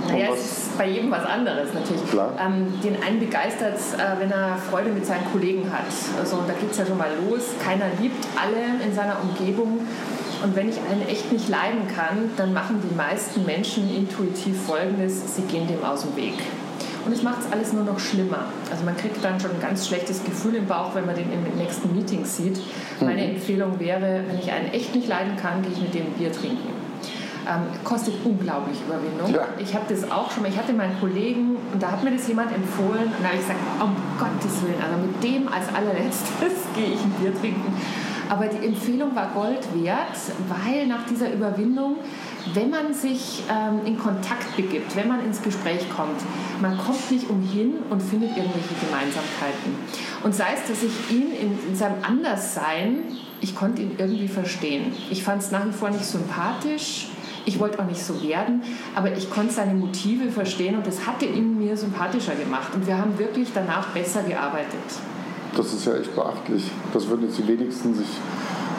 Naja, 0.09 0.31
es 0.35 0.41
ist 0.41 0.79
bei 0.79 0.89
jedem 0.89 1.13
was 1.13 1.25
anderes 1.25 1.73
natürlich. 1.73 2.03
Ähm, 2.13 2.81
den 2.83 3.01
einen 3.01 3.21
begeistert 3.21 3.77
es, 3.77 3.95
äh, 3.95 3.99
wenn 4.19 4.33
er 4.33 4.57
Freude 4.57 4.91
mit 4.91 5.07
seinen 5.07 5.25
Kollegen 5.31 5.71
hat. 5.73 5.87
Also, 6.19 6.39
da 6.49 6.53
geht 6.55 6.73
es 6.73 6.79
ja 6.79 6.87
schon 6.87 6.99
mal 6.99 7.11
los. 7.29 7.43
Keiner 7.65 7.87
liebt 8.01 8.27
alle 8.37 8.85
in 8.85 8.93
seiner 8.93 9.17
Umgebung. 9.23 9.79
Und 10.43 10.57
wenn 10.57 10.69
ich 10.69 10.79
einen 10.91 11.03
echt 11.03 11.31
nicht 11.31 11.49
leiden 11.49 11.87
kann, 11.95 12.31
dann 12.37 12.53
machen 12.53 12.83
die 12.83 12.95
meisten 12.95 13.47
Menschen 13.47 13.89
intuitiv 13.95 14.61
Folgendes, 14.67 15.37
sie 15.37 15.43
gehen 15.43 15.69
dem 15.69 15.85
aus 15.85 16.03
dem 16.03 16.17
Weg. 16.17 16.35
Und 17.09 17.15
es 17.15 17.23
macht 17.23 17.39
es 17.41 17.51
alles 17.51 17.73
nur 17.73 17.85
noch 17.85 17.99
schlimmer. 17.99 18.45
Also 18.71 18.85
man 18.85 18.95
kriegt 18.95 19.25
dann 19.25 19.41
schon 19.41 19.51
ein 19.53 19.61
ganz 19.63 19.89
schlechtes 19.89 20.23
Gefühl 20.23 20.57
im 20.57 20.67
Bauch, 20.67 20.95
wenn 20.95 21.07
man 21.07 21.15
den 21.15 21.33
im 21.33 21.57
nächsten 21.57 21.97
Meeting 21.97 22.23
sieht. 22.27 22.61
Meine 23.01 23.23
mhm. 23.23 23.37
Empfehlung 23.37 23.81
wäre, 23.81 24.25
wenn 24.29 24.39
ich 24.39 24.53
einen 24.53 24.69
echt 24.75 24.95
nicht 24.95 25.09
leiden 25.09 25.35
kann, 25.37 25.63
gehe 25.63 25.73
ich 25.73 25.81
mit 25.81 25.95
dem 25.95 26.05
Bier 26.13 26.31
trinken. 26.31 26.69
Ähm, 27.49 27.63
kostet 27.83 28.13
unglaublich 28.27 28.77
Überwindung. 28.87 29.33
Ja. 29.33 29.49
Ich 29.59 29.75
habe 29.75 29.87
das 29.89 30.11
auch 30.11 30.31
schon 30.31 30.43
mal, 30.43 30.51
ich 30.51 30.59
hatte 30.59 30.75
meinen 30.75 31.01
Kollegen 31.01 31.57
und 31.73 31.83
da 31.83 31.93
hat 31.93 32.05
mir 32.05 32.11
das 32.11 32.29
jemand 32.29 32.55
empfohlen 32.55 33.05
und 33.05 33.23
da 33.23 33.29
habe 33.29 33.37
ich 33.37 33.41
gesagt, 33.41 33.61
um 33.81 33.97
Gottes 34.19 34.61
Willen, 34.61 34.83
also 34.85 34.99
mit 35.01 35.25
dem 35.25 35.49
als 35.49 35.65
allerletztes 35.75 36.69
gehe 36.77 36.93
ich 36.93 37.01
ein 37.01 37.11
Bier 37.13 37.33
trinken. 37.41 37.73
Aber 38.29 38.47
die 38.47 38.67
Empfehlung 38.67 39.15
war 39.15 39.31
Gold 39.35 39.67
wert, 39.75 40.17
weil 40.49 40.87
nach 40.87 41.07
dieser 41.07 41.33
Überwindung, 41.33 41.97
wenn 42.55 42.71
man 42.71 42.93
sich 42.93 43.43
ähm, 43.51 43.81
in 43.87 43.99
Kontakt 43.99 44.57
begibt, 44.57 44.95
wenn 44.97 45.09
man 45.09 45.25
ins 45.25 45.43
Gespräch 45.43 45.89
kommt, 45.95 46.21
man 46.61 46.77
kommt 46.79 47.11
nicht 47.11 47.29
umhin 47.31 47.77
und 47.91 48.03
findet 48.03 48.37
irgendwelche 48.37 48.75
Gemeinsamkeiten. 48.85 49.75
Und 50.23 50.35
sei 50.35 50.55
es, 50.55 50.69
dass 50.69 50.83
ich 50.83 51.11
ihn 51.11 51.33
in, 51.33 51.71
in 51.71 51.77
seinem 51.77 52.03
Anderssein, 52.03 53.05
ich 53.41 53.55
konnte 53.55 53.83
ihn 53.83 53.93
irgendwie 53.99 54.29
verstehen. 54.29 54.93
Ich 55.11 55.23
fand 55.23 55.43
es 55.43 55.51
nach 55.51 55.67
wie 55.67 55.73
vor 55.73 55.91
nicht 55.91 56.05
sympathisch, 56.05 57.09
ich 57.45 57.59
wollte 57.59 57.79
auch 57.79 57.87
nicht 57.87 58.03
so 58.03 58.23
werden, 58.23 58.63
aber 58.95 59.17
ich 59.17 59.31
konnte 59.31 59.55
seine 59.55 59.73
Motive 59.73 60.31
verstehen 60.31 60.77
und 60.77 60.87
das 60.87 61.07
hatte 61.07 61.25
ihn 61.25 61.59
mir 61.59 61.79
sympathischer 61.79 62.35
gemacht. 62.35 62.75
Und 62.75 62.87
wir 62.87 62.99
haben 62.99 63.19
wirklich 63.19 63.49
danach 63.55 63.89
besser 63.89 64.23
gearbeitet. 64.23 65.01
Das 65.57 65.73
ist 65.73 65.87
ja 65.87 65.95
echt 65.97 66.15
beachtlich. 66.15 66.71
Das 66.93 67.09
würden 67.09 67.27
jetzt 67.27 67.39
die 67.39 67.49
wenigsten 67.49 67.95
sich 67.95 68.09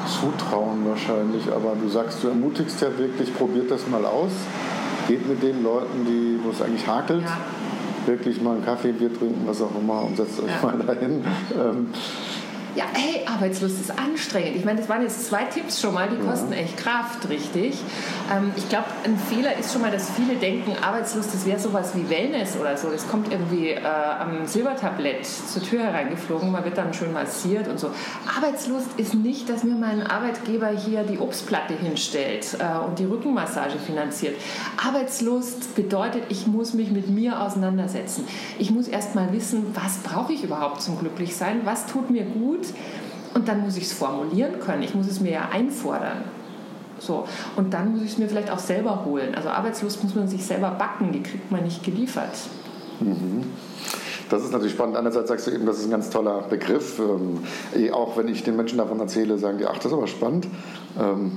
zutrauen 0.08 0.88
wahrscheinlich. 0.88 1.48
Aber 1.52 1.76
du 1.82 1.90
sagst, 1.90 2.24
du 2.24 2.30
ermutigst 2.30 2.82
ja 2.82 2.98
wirklich, 2.98 3.34
probiert 3.34 3.70
das 3.72 3.88
mal 3.88 4.06
aus. 4.06 4.32
Geht 5.08 5.28
mit 5.28 5.42
den 5.42 5.64
Leuten, 5.64 6.06
die, 6.06 6.40
wo 6.44 6.52
es 6.52 6.62
eigentlich 6.62 6.88
hakelt. 6.88 7.24
Ja 7.24 7.38
wirklich 8.06 8.42
mal 8.42 8.56
einen 8.56 8.66
Kaffee, 8.66 8.92
Bier 8.92 9.14
trinken, 9.14 9.42
was 9.46 9.62
auch 9.62 9.76
immer 9.80 10.04
und 10.04 10.18
setzt 10.18 10.42
euch 10.42 10.50
ja. 10.50 10.68
mal 10.68 10.78
dahin. 10.80 11.24
Ähm, 11.54 11.88
ja, 12.76 12.86
hey, 12.94 13.26
Arbeitslust 13.26 13.80
ist 13.80 13.98
anstrengend. 13.98 14.56
Ich 14.56 14.66
meine, 14.66 14.80
das 14.80 14.90
waren 14.90 15.02
jetzt 15.02 15.26
zwei 15.26 15.46
Tipps 15.46 15.82
schon 15.82 15.94
mal, 15.94 16.10
die 16.10 16.18
kosten 16.18 16.54
echt 16.54 16.78
Kraft, 16.78 17.30
richtig. 17.30 17.78
Ähm, 18.32 18.52
ich 18.56 18.68
glaube, 18.70 18.86
ein 19.04 19.18
Fehler 19.18 19.58
ist 19.58 19.74
schon 19.74 19.82
mal, 19.82 19.92
dass 19.92 20.10
viele 20.12 20.36
denken, 20.36 20.76
Arbeitslust, 20.82 21.34
das 21.34 21.46
wäre 21.46 21.60
sowas 21.60 21.96
wie 21.96 22.10
Wellness 22.10 22.58
oder 22.60 22.78
so. 22.78 22.90
Das 22.90 23.08
kommt 23.08 23.32
irgendwie 23.32 23.70
äh, 23.70 23.82
am 23.84 24.46
Silbertablett 24.46 25.26
zur 25.26 25.64
Tür 25.64 25.84
hereingeflogen, 25.84 26.52
man 26.52 26.64
wird 26.64 26.78
dann 26.78 26.94
schön 26.94 27.14
massiert 27.14 27.68
und 27.68 27.80
so. 27.80 27.92
Arbeitslust 28.38 28.88
ist 28.98 29.14
nicht, 29.14 29.50
dass 29.50 29.64
mir 29.64 29.76
mein 29.76 30.06
Arbeitgeber 30.06 30.70
hier 30.70 31.04
die 31.04 31.18
Obstplatte 31.18 31.74
hinstellt 31.74 32.58
äh, 32.60 32.86
und 32.86 33.00
die 33.00 33.06
Rückenmassage 33.06 33.78
finanziert. 33.80 34.36
Arbeitslust 34.86 35.76
bedeutet, 35.76 36.24
ich 36.30 36.48
muss 36.48 36.74
mich 36.74 36.92
mit 36.92 37.10
mir 37.10 37.42
auseinandersetzen. 37.42 38.28
Ich 38.58 38.72
muss 38.72 38.88
erst 38.88 39.16
mal 39.16 39.32
wissen, 39.34 39.76
was 39.76 39.98
brauche 39.98 40.34
ich 40.34 40.44
überhaupt 40.44 40.82
zum 40.82 41.00
Glücklichsein, 41.00 41.62
was 41.66 41.86
tut 41.86 42.10
mir 42.10 42.24
gut 42.24 42.59
gut. 42.60 42.74
Und 43.34 43.48
dann 43.48 43.62
muss 43.62 43.78
ich 43.78 43.84
es 43.84 43.94
formulieren 43.94 44.60
können. 44.60 44.84
Ich 44.84 44.96
muss 44.96 45.08
es 45.08 45.20
mir 45.20 45.32
ja 45.32 45.50
einfordern. 45.51 46.24
So. 47.00 47.25
Und 47.56 47.74
dann 47.74 47.94
muss 47.94 48.01
ich 48.01 48.12
es 48.12 48.18
mir 48.18 48.28
vielleicht 48.28 48.51
auch 48.51 48.60
selber 48.60 49.06
holen. 49.06 49.36
Also 49.36 49.50
Arbeitslust 49.50 50.04
muss 50.04 50.16
man 50.16 50.28
sich 50.28 50.44
selber 50.44 50.72
backen, 50.72 51.12
die 51.12 51.22
kriegt 51.22 51.51
man 51.51 51.63
nicht 51.63 51.84
geliefert. 51.84 52.32
Mhm. 53.00 53.44
Das 54.30 54.44
ist 54.44 54.51
natürlich 54.51 54.74
spannend. 54.74 54.96
Einerseits 54.98 55.30
sagst 55.30 55.48
du 55.48 55.51
eben, 55.51 55.66
das 55.66 55.80
ist 55.80 55.86
ein 55.86 55.92
ganz 55.92 56.10
toller 56.10 56.42
Begriff. 56.42 57.00
Ähm, 57.00 57.39
eh 57.75 57.92
auch 57.92 58.18
wenn 58.18 58.28
ich 58.28 58.44
den 58.44 58.56
Menschen 58.56 58.78
davon 58.78 59.00
erzähle, 59.00 59.38
sagen 59.38 59.58
die, 59.58 59.66
ach, 59.66 59.78
das 59.78 59.86
ist 59.86 59.94
aber 59.94 60.08
spannend. 60.08 60.48
Ähm, 61.00 61.32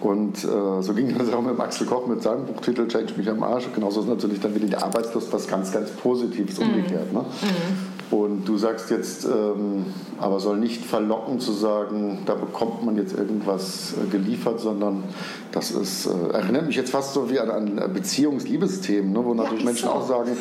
und 0.00 0.44
äh, 0.44 0.82
so 0.82 0.94
ging 0.94 1.16
das 1.16 1.32
auch 1.32 1.42
mit 1.42 1.58
Axel 1.58 1.86
Koch 1.86 2.06
mit 2.06 2.22
seinem 2.22 2.44
Buchtitel 2.44 2.86
Change 2.86 3.14
mich 3.16 3.28
am 3.28 3.42
Arsch. 3.42 3.68
Genauso 3.74 4.00
ist 4.00 4.08
natürlich 4.08 4.40
dann 4.40 4.54
wieder 4.54 4.66
die 4.66 4.76
Arbeitslust 4.76 5.32
was 5.32 5.48
ganz, 5.48 5.72
ganz 5.72 5.90
Positives 5.90 6.58
mhm. 6.60 6.66
umgekehrt. 6.66 7.12
Ne? 7.12 7.20
Mhm. 7.20 7.95
Und 8.10 8.44
du 8.44 8.56
sagst 8.56 8.90
jetzt, 8.90 9.24
ähm, 9.24 9.86
aber 10.18 10.38
soll 10.38 10.58
nicht 10.58 10.84
verlocken 10.84 11.40
zu 11.40 11.52
sagen, 11.52 12.20
da 12.24 12.34
bekommt 12.34 12.84
man 12.84 12.96
jetzt 12.96 13.16
irgendwas 13.16 13.94
äh, 13.94 14.08
geliefert, 14.08 14.60
sondern 14.60 15.02
das 15.50 15.72
ist, 15.72 16.06
äh, 16.06 16.32
erinnert 16.32 16.66
mich 16.66 16.76
jetzt 16.76 16.90
fast 16.90 17.14
so 17.14 17.28
wie 17.30 17.40
an, 17.40 17.50
an 17.50 17.92
Beziehungs-Liebesthemen, 17.92 19.12
ne, 19.12 19.24
wo 19.24 19.34
natürlich 19.34 19.60
ja, 19.60 19.66
Menschen 19.66 19.88
so. 19.88 19.90
auch 19.90 20.06
sagen, 20.06 20.36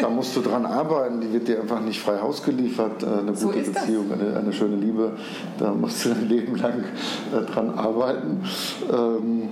da 0.00 0.08
musst 0.08 0.34
du 0.36 0.40
dran 0.40 0.64
arbeiten, 0.64 1.20
die 1.20 1.32
wird 1.32 1.48
dir 1.48 1.60
einfach 1.60 1.80
nicht 1.80 2.00
frei 2.00 2.18
Haus 2.18 2.42
geliefert, 2.42 3.02
äh, 3.02 3.06
eine 3.06 3.36
so 3.36 3.48
gute 3.48 3.70
Beziehung, 3.70 4.06
eine, 4.10 4.38
eine, 4.38 4.52
schöne 4.52 4.76
Liebe, 4.76 5.12
da 5.58 5.72
musst 5.74 6.04
du 6.06 6.10
ein 6.12 6.28
Leben 6.28 6.56
lang 6.56 6.84
äh, 7.32 7.44
dran 7.44 7.70
arbeiten. 7.70 8.42
Ähm, 8.90 9.48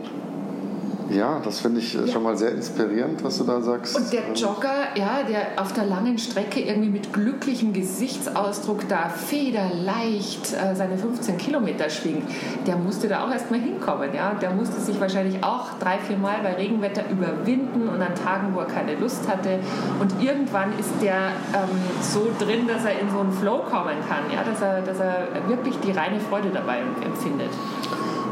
ja, 1.10 1.40
das 1.42 1.60
finde 1.60 1.80
ich 1.80 1.94
ja. 1.94 2.06
schon 2.06 2.22
mal 2.22 2.36
sehr 2.36 2.52
inspirierend, 2.52 3.22
was 3.24 3.38
du 3.38 3.44
da 3.44 3.60
sagst. 3.60 3.96
Und 3.96 4.12
der 4.12 4.32
Jogger, 4.32 4.94
ja, 4.94 5.22
der 5.28 5.60
auf 5.60 5.72
der 5.72 5.84
langen 5.84 6.18
Strecke 6.18 6.60
irgendwie 6.60 6.88
mit 6.88 7.12
glücklichem 7.12 7.72
Gesichtsausdruck 7.72 8.88
da 8.88 9.08
federleicht 9.08 10.52
äh, 10.52 10.74
seine 10.74 10.96
15 10.96 11.36
Kilometer 11.36 11.90
schwingt, 11.90 12.24
der 12.66 12.76
musste 12.76 13.08
da 13.08 13.24
auch 13.24 13.30
erstmal 13.30 13.60
hinkommen. 13.60 14.14
Ja? 14.14 14.34
Der 14.34 14.50
musste 14.50 14.80
sich 14.80 15.00
wahrscheinlich 15.00 15.42
auch 15.42 15.78
drei, 15.80 15.98
vier 15.98 16.16
Mal 16.16 16.38
bei 16.42 16.54
Regenwetter 16.54 17.02
überwinden 17.10 17.88
und 17.88 18.00
an 18.00 18.14
Tagen, 18.14 18.54
wo 18.54 18.60
er 18.60 18.66
keine 18.66 18.94
Lust 18.94 19.28
hatte. 19.28 19.58
Und 19.98 20.22
irgendwann 20.22 20.78
ist 20.78 20.92
der 21.02 21.32
ähm, 21.54 21.68
so 22.00 22.30
drin, 22.38 22.68
dass 22.68 22.84
er 22.84 23.00
in 23.00 23.10
so 23.10 23.20
einen 23.20 23.32
Flow 23.32 23.58
kommen 23.68 23.96
kann, 24.08 24.30
ja? 24.32 24.44
dass, 24.44 24.62
er, 24.62 24.82
dass 24.82 25.00
er 25.00 25.28
wirklich 25.48 25.76
die 25.80 25.90
reine 25.90 26.20
Freude 26.20 26.50
dabei 26.52 26.78
empfindet. 27.04 27.50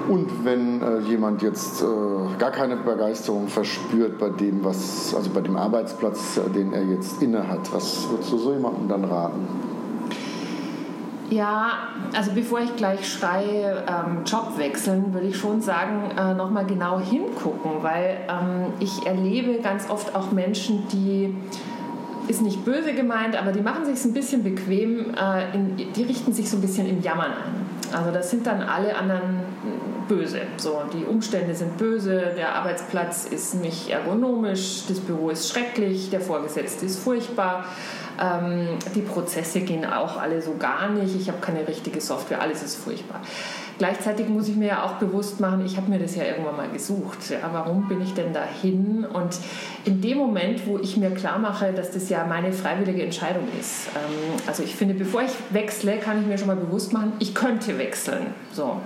Und 0.08 0.44
wenn 0.44 0.80
äh, 0.80 1.00
jemand 1.00 1.42
jetzt 1.42 1.82
äh, 1.82 1.86
gar 2.38 2.50
keine 2.50 2.76
Begeisterung 2.76 3.46
verspürt 3.46 4.18
bei 4.18 4.30
dem, 4.30 4.64
was, 4.64 5.14
also 5.14 5.28
bei 5.30 5.42
dem 5.42 5.56
Arbeitsplatz, 5.56 6.38
äh, 6.38 6.50
den 6.50 6.72
er 6.72 6.84
jetzt 6.84 7.22
inne 7.22 7.46
hat, 7.46 7.70
was 7.74 8.08
würdest 8.10 8.32
du 8.32 8.38
so 8.38 8.52
jemandem 8.54 8.88
dann 8.88 9.04
raten? 9.04 9.46
Ja, 11.30 11.72
also 12.16 12.30
bevor 12.32 12.60
ich 12.60 12.74
gleich 12.76 13.06
schreie, 13.06 13.84
ähm, 13.86 14.22
Job 14.24 14.54
wechseln, 14.56 15.12
würde 15.12 15.26
ich 15.26 15.36
schon 15.36 15.60
sagen, 15.60 16.10
äh, 16.16 16.32
nochmal 16.32 16.64
genau 16.64 16.98
hingucken, 17.00 17.82
weil 17.82 18.16
ähm, 18.30 18.72
ich 18.80 19.06
erlebe 19.06 19.60
ganz 19.60 19.90
oft 19.90 20.14
auch 20.14 20.32
Menschen, 20.32 20.84
die 20.90 21.34
ist 22.28 22.40
nicht 22.40 22.64
böse 22.64 22.94
gemeint, 22.94 23.36
aber 23.36 23.52
die 23.52 23.60
machen 23.60 23.84
sich 23.84 24.02
ein 24.06 24.14
bisschen 24.14 24.42
bequem, 24.42 25.14
äh, 25.14 25.54
in, 25.54 25.76
die 25.76 26.02
richten 26.02 26.32
sich 26.32 26.48
so 26.48 26.56
ein 26.56 26.62
bisschen 26.62 26.88
im 26.88 27.02
Jammern 27.02 27.32
ein. 27.32 27.94
Also 27.94 28.10
das 28.10 28.30
sind 28.30 28.46
dann 28.46 28.62
alle 28.62 28.96
anderen 28.96 29.40
böse. 30.08 30.40
So, 30.56 30.82
die 30.92 31.04
Umstände 31.04 31.54
sind 31.54 31.76
böse, 31.76 32.32
der 32.36 32.54
Arbeitsplatz 32.54 33.26
ist 33.26 33.54
nicht 33.54 33.90
ergonomisch, 33.90 34.84
das 34.88 35.00
Büro 35.00 35.30
ist 35.30 35.50
schrecklich, 35.50 36.10
der 36.10 36.20
Vorgesetzte 36.20 36.86
ist 36.86 36.98
furchtbar, 36.98 37.64
ähm, 38.20 38.78
die 38.94 39.02
Prozesse 39.02 39.60
gehen 39.60 39.84
auch 39.84 40.16
alle 40.16 40.42
so 40.42 40.56
gar 40.58 40.88
nicht, 40.88 41.14
ich 41.14 41.28
habe 41.28 41.38
keine 41.40 41.68
richtige 41.68 42.00
Software, 42.00 42.40
alles 42.40 42.62
ist 42.62 42.76
furchtbar. 42.76 43.20
Gleichzeitig 43.78 44.28
muss 44.28 44.48
ich 44.48 44.56
mir 44.56 44.68
ja 44.68 44.82
auch 44.82 44.94
bewusst 44.94 45.38
machen, 45.38 45.64
ich 45.64 45.76
habe 45.76 45.88
mir 45.88 46.00
das 46.00 46.16
ja 46.16 46.24
irgendwann 46.24 46.56
mal 46.56 46.68
gesucht. 46.68 47.30
Ja, 47.30 47.48
warum 47.52 47.86
bin 47.86 48.02
ich 48.02 48.12
denn 48.12 48.32
dahin? 48.32 49.04
Und 49.04 49.36
in 49.84 50.00
dem 50.00 50.18
Moment, 50.18 50.66
wo 50.66 50.78
ich 50.78 50.96
mir 50.96 51.12
klar 51.12 51.38
mache, 51.38 51.72
dass 51.72 51.92
das 51.92 52.08
ja 52.08 52.26
meine 52.26 52.52
freiwillige 52.52 53.04
Entscheidung 53.04 53.46
ist, 53.60 53.86
ähm, 53.94 54.40
also 54.48 54.64
ich 54.64 54.74
finde, 54.74 54.94
bevor 54.94 55.22
ich 55.22 55.30
wechsle, 55.50 55.98
kann 55.98 56.20
ich 56.20 56.26
mir 56.26 56.38
schon 56.38 56.48
mal 56.48 56.56
bewusst 56.56 56.92
machen, 56.92 57.12
ich 57.20 57.36
könnte 57.36 57.78
wechseln. 57.78 58.34
So. 58.52 58.80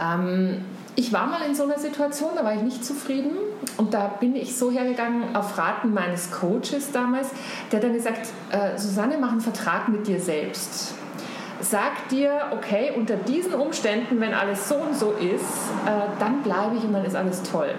Ähm, 0.00 0.62
ich 0.98 1.12
war 1.12 1.28
mal 1.28 1.42
in 1.42 1.54
so 1.54 1.62
einer 1.62 1.78
Situation, 1.78 2.30
da 2.34 2.42
war 2.44 2.54
ich 2.54 2.62
nicht 2.62 2.84
zufrieden 2.84 3.30
und 3.76 3.94
da 3.94 4.08
bin 4.18 4.34
ich 4.34 4.56
so 4.56 4.72
hergegangen 4.72 5.36
auf 5.36 5.56
Raten 5.56 5.94
meines 5.94 6.32
Coaches 6.32 6.90
damals, 6.92 7.28
der 7.70 7.78
dann 7.78 7.92
gesagt, 7.92 8.28
äh, 8.50 8.76
Susanne, 8.76 9.16
mach 9.20 9.30
einen 9.30 9.40
Vertrag 9.40 9.88
mit 9.88 10.08
dir 10.08 10.20
selbst. 10.20 10.94
Sag 11.60 12.08
dir, 12.08 12.32
okay, 12.50 12.92
unter 12.96 13.16
diesen 13.16 13.54
Umständen, 13.54 14.20
wenn 14.20 14.34
alles 14.34 14.68
so 14.68 14.74
und 14.76 14.96
so 14.96 15.12
ist, 15.12 15.44
äh, 15.86 16.18
dann 16.18 16.42
bleibe 16.42 16.76
ich 16.76 16.84
und 16.84 16.92
dann 16.92 17.04
ist 17.04 17.14
alles 17.14 17.42
toll. 17.44 17.70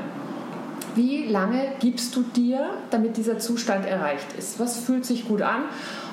Wie 0.96 1.28
lange 1.28 1.74
gibst 1.80 2.16
du 2.16 2.24
dir, 2.24 2.72
damit 2.90 3.18
dieser 3.18 3.38
Zustand 3.38 3.86
erreicht 3.86 4.34
ist? 4.38 4.60
Was 4.60 4.80
fühlt 4.80 5.06
sich 5.06 5.28
gut 5.28 5.42
an? 5.42 5.64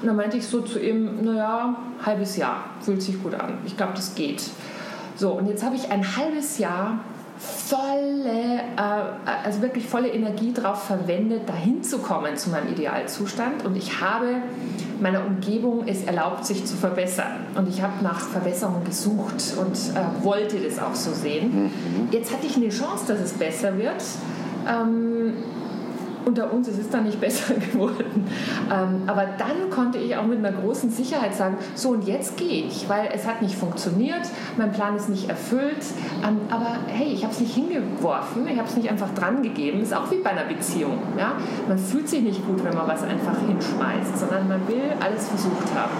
Und 0.00 0.08
dann 0.08 0.16
meinte 0.16 0.36
ich 0.36 0.46
so 0.46 0.60
zu 0.60 0.80
ihm, 0.80 1.24
naja, 1.24 1.76
halbes 2.04 2.36
Jahr 2.36 2.64
fühlt 2.80 3.02
sich 3.02 3.22
gut 3.22 3.34
an. 3.34 3.58
Ich 3.64 3.76
glaube, 3.76 3.94
das 3.94 4.14
geht. 4.14 4.42
So, 5.16 5.32
und 5.32 5.48
jetzt 5.48 5.64
habe 5.64 5.76
ich 5.76 5.90
ein 5.90 6.16
halbes 6.16 6.58
Jahr 6.58 7.00
volle, 7.38 8.60
äh, 8.76 9.44
also 9.44 9.60
wirklich 9.62 9.86
volle 9.86 10.08
Energie 10.08 10.52
darauf 10.52 10.84
verwendet, 10.84 11.48
dahin 11.48 11.82
zu 11.82 11.98
kommen 11.98 12.36
zu 12.36 12.50
meinem 12.50 12.72
Idealzustand. 12.72 13.64
Und 13.64 13.76
ich 13.76 14.00
habe 14.00 14.36
meiner 15.00 15.24
Umgebung 15.26 15.84
es 15.86 16.04
erlaubt, 16.04 16.46
sich 16.46 16.64
zu 16.64 16.76
verbessern. 16.76 17.46
Und 17.54 17.68
ich 17.68 17.82
habe 17.82 18.02
nach 18.02 18.20
Verbesserung 18.20 18.84
gesucht 18.84 19.54
und 19.58 19.74
äh, 19.74 20.24
wollte 20.24 20.58
das 20.58 20.78
auch 20.78 20.94
so 20.94 21.12
sehen. 21.12 21.64
Mhm. 21.64 22.08
Jetzt 22.10 22.32
hatte 22.32 22.46
ich 22.46 22.56
eine 22.56 22.68
Chance, 22.68 23.04
dass 23.08 23.20
es 23.20 23.32
besser 23.32 23.76
wird. 23.78 24.02
Ähm, 24.68 25.34
unter 26.26 26.52
uns, 26.52 26.66
es 26.68 26.78
ist 26.78 26.92
dann 26.92 27.04
nicht 27.04 27.20
besser 27.26 27.54
geworden. 27.54 28.26
Ähm, 28.70 29.02
aber 29.06 29.26
dann 29.38 29.70
konnte 29.70 29.98
ich 29.98 30.16
auch 30.16 30.26
mit 30.26 30.38
einer 30.38 30.52
großen 30.52 30.90
Sicherheit 30.90 31.34
sagen, 31.34 31.56
so 31.74 31.90
und 31.90 32.06
jetzt 32.06 32.36
gehe 32.36 32.66
ich, 32.66 32.88
weil 32.88 33.08
es 33.14 33.26
hat 33.26 33.40
nicht 33.40 33.54
funktioniert, 33.54 34.22
mein 34.56 34.72
Plan 34.72 34.96
ist 34.96 35.08
nicht 35.08 35.28
erfüllt, 35.28 35.84
ähm, 36.26 36.40
aber 36.50 36.76
hey, 36.88 37.08
ich 37.12 37.22
habe 37.22 37.32
es 37.32 37.40
nicht 37.40 37.54
hingeworfen, 37.54 38.46
ich 38.48 38.58
habe 38.58 38.68
es 38.68 38.76
nicht 38.76 38.90
einfach 38.90 39.14
dran 39.14 39.42
gegeben, 39.42 39.80
ist 39.80 39.94
auch 39.94 40.10
wie 40.10 40.16
bei 40.16 40.30
einer 40.30 40.44
Beziehung. 40.44 40.98
Ja? 41.16 41.34
Man 41.68 41.78
fühlt 41.78 42.08
sich 42.08 42.22
nicht 42.22 42.44
gut, 42.46 42.62
wenn 42.64 42.74
man 42.74 42.88
was 42.88 43.02
einfach 43.02 43.38
hinschmeißt, 43.46 44.18
sondern 44.18 44.48
man 44.48 44.66
will 44.68 44.92
alles 45.00 45.28
versucht 45.28 45.74
haben. 45.74 45.92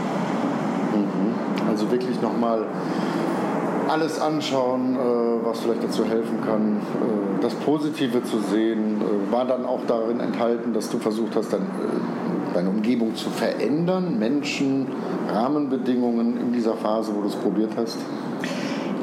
Mhm. 0.93 1.69
Also 1.69 1.91
wirklich 1.91 2.21
nochmal 2.21 2.67
alles 3.89 4.21
anschauen, 4.21 4.97
äh, 4.97 5.45
was 5.45 5.61
vielleicht 5.61 5.85
dazu 5.85 6.05
helfen 6.05 6.41
kann, 6.45 6.77
äh, 6.77 7.43
das 7.43 7.55
Positive 7.55 8.23
zu 8.25 8.39
sehen. 8.39 9.01
Äh, 9.01 9.33
war 9.33 9.45
dann 9.45 9.65
auch 9.65 9.81
darin 9.87 10.21
enthalten, 10.21 10.73
dass 10.73 10.91
du 10.91 10.99
versucht 10.99 11.37
hast, 11.37 11.53
dann, 11.53 11.67
deine 12.55 12.71
Umgebung 12.71 13.15
zu 13.15 13.31
verändern, 13.31 14.19
Menschen, 14.19 14.87
Rahmenbedingungen 15.31 16.41
in 16.41 16.53
dieser 16.53 16.75
Phase, 16.75 17.13
wo 17.15 17.21
du 17.21 17.29
es 17.29 17.37
probiert 17.37 17.73
hast? 17.77 17.99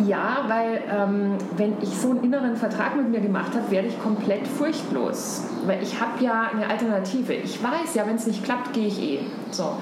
Ja, 0.07 0.45
weil 0.47 0.81
ähm, 0.91 1.37
wenn 1.55 1.73
ich 1.81 1.89
so 1.89 2.09
einen 2.11 2.23
inneren 2.23 2.55
Vertrag 2.55 2.95
mit 2.95 3.09
mir 3.09 3.19
gemacht 3.19 3.53
habe, 3.53 3.69
werde 3.69 3.89
ich 3.89 4.01
komplett 4.01 4.47
furchtlos. 4.47 5.43
Weil 5.65 5.83
ich 5.83 5.99
habe 6.01 6.23
ja 6.23 6.49
eine 6.53 6.67
Alternative. 6.67 7.33
Ich 7.33 7.63
weiß 7.63 7.95
ja, 7.95 8.05
wenn 8.07 8.15
es 8.15 8.25
nicht 8.25 8.43
klappt, 8.43 8.73
gehe 8.73 8.87
ich 8.87 9.01
eh. 9.01 9.19
So. 9.51 9.77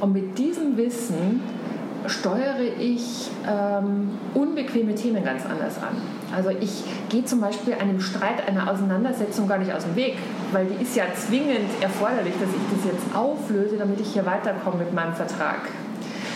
Und 0.00 0.12
mit 0.12 0.38
diesem 0.38 0.76
Wissen 0.76 1.40
steuere 2.06 2.60
ich 2.78 3.30
ähm, 3.48 4.10
unbequeme 4.34 4.94
Themen 4.94 5.24
ganz 5.24 5.44
anders 5.44 5.78
an. 5.78 5.96
Also 6.34 6.50
ich 6.50 6.84
gehe 7.08 7.24
zum 7.24 7.40
Beispiel 7.40 7.74
einem 7.74 8.00
Streit, 8.00 8.46
einer 8.46 8.70
Auseinandersetzung 8.70 9.46
gar 9.46 9.58
nicht 9.58 9.72
aus 9.72 9.84
dem 9.84 9.96
Weg, 9.96 10.16
weil 10.52 10.66
die 10.66 10.82
ist 10.82 10.96
ja 10.96 11.04
zwingend 11.14 11.70
erforderlich, 11.80 12.34
dass 12.40 12.50
ich 12.50 12.76
das 12.76 12.92
jetzt 12.92 13.14
auflöse, 13.14 13.76
damit 13.76 14.00
ich 14.00 14.12
hier 14.12 14.26
weiterkomme 14.26 14.78
mit 14.78 14.92
meinem 14.92 15.14
Vertrag. 15.14 15.60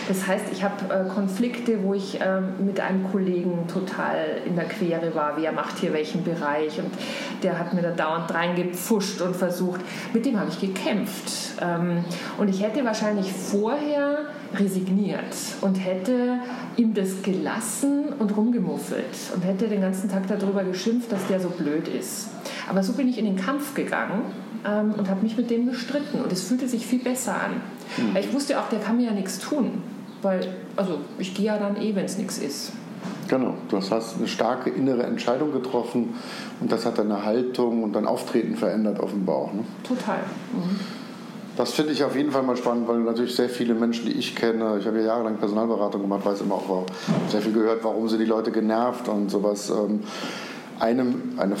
Das 0.09 0.25
heißt, 0.25 0.45
ich 0.51 0.63
habe 0.63 0.91
äh, 0.91 1.07
Konflikte, 1.07 1.83
wo 1.83 1.93
ich 1.93 2.19
äh, 2.19 2.41
mit 2.57 2.79
einem 2.79 3.09
Kollegen 3.11 3.67
total 3.67 4.41
in 4.43 4.55
der 4.55 4.65
Quere 4.65 5.13
war, 5.13 5.37
wer 5.37 5.51
macht 5.51 5.77
hier 5.77 5.93
welchen 5.93 6.23
Bereich 6.23 6.79
und 6.79 6.89
der 7.43 7.59
hat 7.59 7.75
mir 7.75 7.83
da 7.83 7.91
dauernd 7.91 8.33
reingepfuscht 8.33 9.21
und 9.21 9.35
versucht. 9.35 9.81
Mit 10.11 10.25
dem 10.25 10.39
habe 10.39 10.49
ich 10.49 10.59
gekämpft. 10.59 11.53
Ähm, 11.61 12.03
und 12.39 12.49
ich 12.49 12.63
hätte 12.63 12.83
wahrscheinlich 12.83 13.31
vorher 13.31 14.25
resigniert 14.55 15.35
und 15.61 15.75
hätte 15.75 16.39
ihm 16.75 16.95
das 16.95 17.21
gelassen 17.21 18.05
und 18.17 18.35
rumgemuffelt 18.35 19.05
und 19.35 19.45
hätte 19.45 19.67
den 19.67 19.81
ganzen 19.81 20.09
Tag 20.09 20.23
darüber 20.27 20.63
geschimpft, 20.63 21.11
dass 21.11 21.27
der 21.27 21.39
so 21.39 21.49
blöd 21.49 21.87
ist. 21.87 22.29
Aber 22.67 22.81
so 22.81 22.93
bin 22.93 23.07
ich 23.07 23.19
in 23.19 23.25
den 23.25 23.35
Kampf 23.35 23.75
gegangen 23.75 24.23
ähm, 24.65 24.95
und 24.97 25.07
habe 25.07 25.21
mich 25.21 25.37
mit 25.37 25.51
dem 25.51 25.67
gestritten 25.67 26.19
und 26.23 26.31
es 26.31 26.41
fühlte 26.41 26.67
sich 26.67 26.87
viel 26.87 27.03
besser 27.03 27.35
an. 27.35 27.61
Mhm. 27.97 28.17
Ich 28.17 28.33
wusste 28.33 28.59
auch, 28.59 28.69
der 28.69 28.79
kann 28.79 28.97
mir 28.97 29.05
ja 29.07 29.13
nichts 29.13 29.37
tun, 29.37 29.83
weil 30.21 30.47
also 30.75 30.99
ich 31.17 31.33
gehe 31.33 31.45
ja 31.45 31.57
dann 31.57 31.77
eh, 31.77 31.95
wenn 31.95 32.05
es 32.05 32.17
nichts 32.17 32.37
ist. 32.37 32.71
Genau, 33.27 33.53
du 33.69 33.77
hast 33.77 34.17
eine 34.17 34.27
starke 34.27 34.71
innere 34.71 35.03
Entscheidung 35.03 35.53
getroffen 35.53 36.15
und 36.59 36.71
das 36.71 36.85
hat 36.85 36.97
deine 36.97 37.23
Haltung 37.23 37.83
und 37.83 37.93
dein 37.93 38.07
Auftreten 38.07 38.55
verändert 38.55 38.99
auf 38.99 39.11
dem 39.11 39.25
Bauch. 39.25 39.53
Ne? 39.53 39.63
Total. 39.87 40.17
Mhm. 40.51 40.79
Das 41.55 41.73
finde 41.73 41.91
ich 41.91 42.03
auf 42.03 42.15
jeden 42.15 42.31
Fall 42.31 42.41
mal 42.43 42.55
spannend, 42.55 42.87
weil 42.87 42.99
natürlich 42.99 43.35
sehr 43.35 43.49
viele 43.49 43.73
Menschen, 43.73 44.05
die 44.05 44.13
ich 44.13 44.35
kenne, 44.35 44.77
ich 44.79 44.87
habe 44.87 44.99
ja 44.99 45.07
jahrelang 45.07 45.37
Personalberatung 45.37 46.01
gemacht, 46.01 46.25
weiß 46.25 46.41
immer 46.41 46.55
auch 46.55 46.85
sehr 47.29 47.41
viel 47.41 47.51
gehört, 47.51 47.83
warum 47.83 48.07
sind 48.07 48.19
die 48.19 48.25
Leute 48.25 48.49
genervt 48.51 49.09
und 49.09 49.29
sowas. 49.29 49.69
Ähm, 49.69 49.99
einem, 50.79 51.33
eine, 51.37 51.55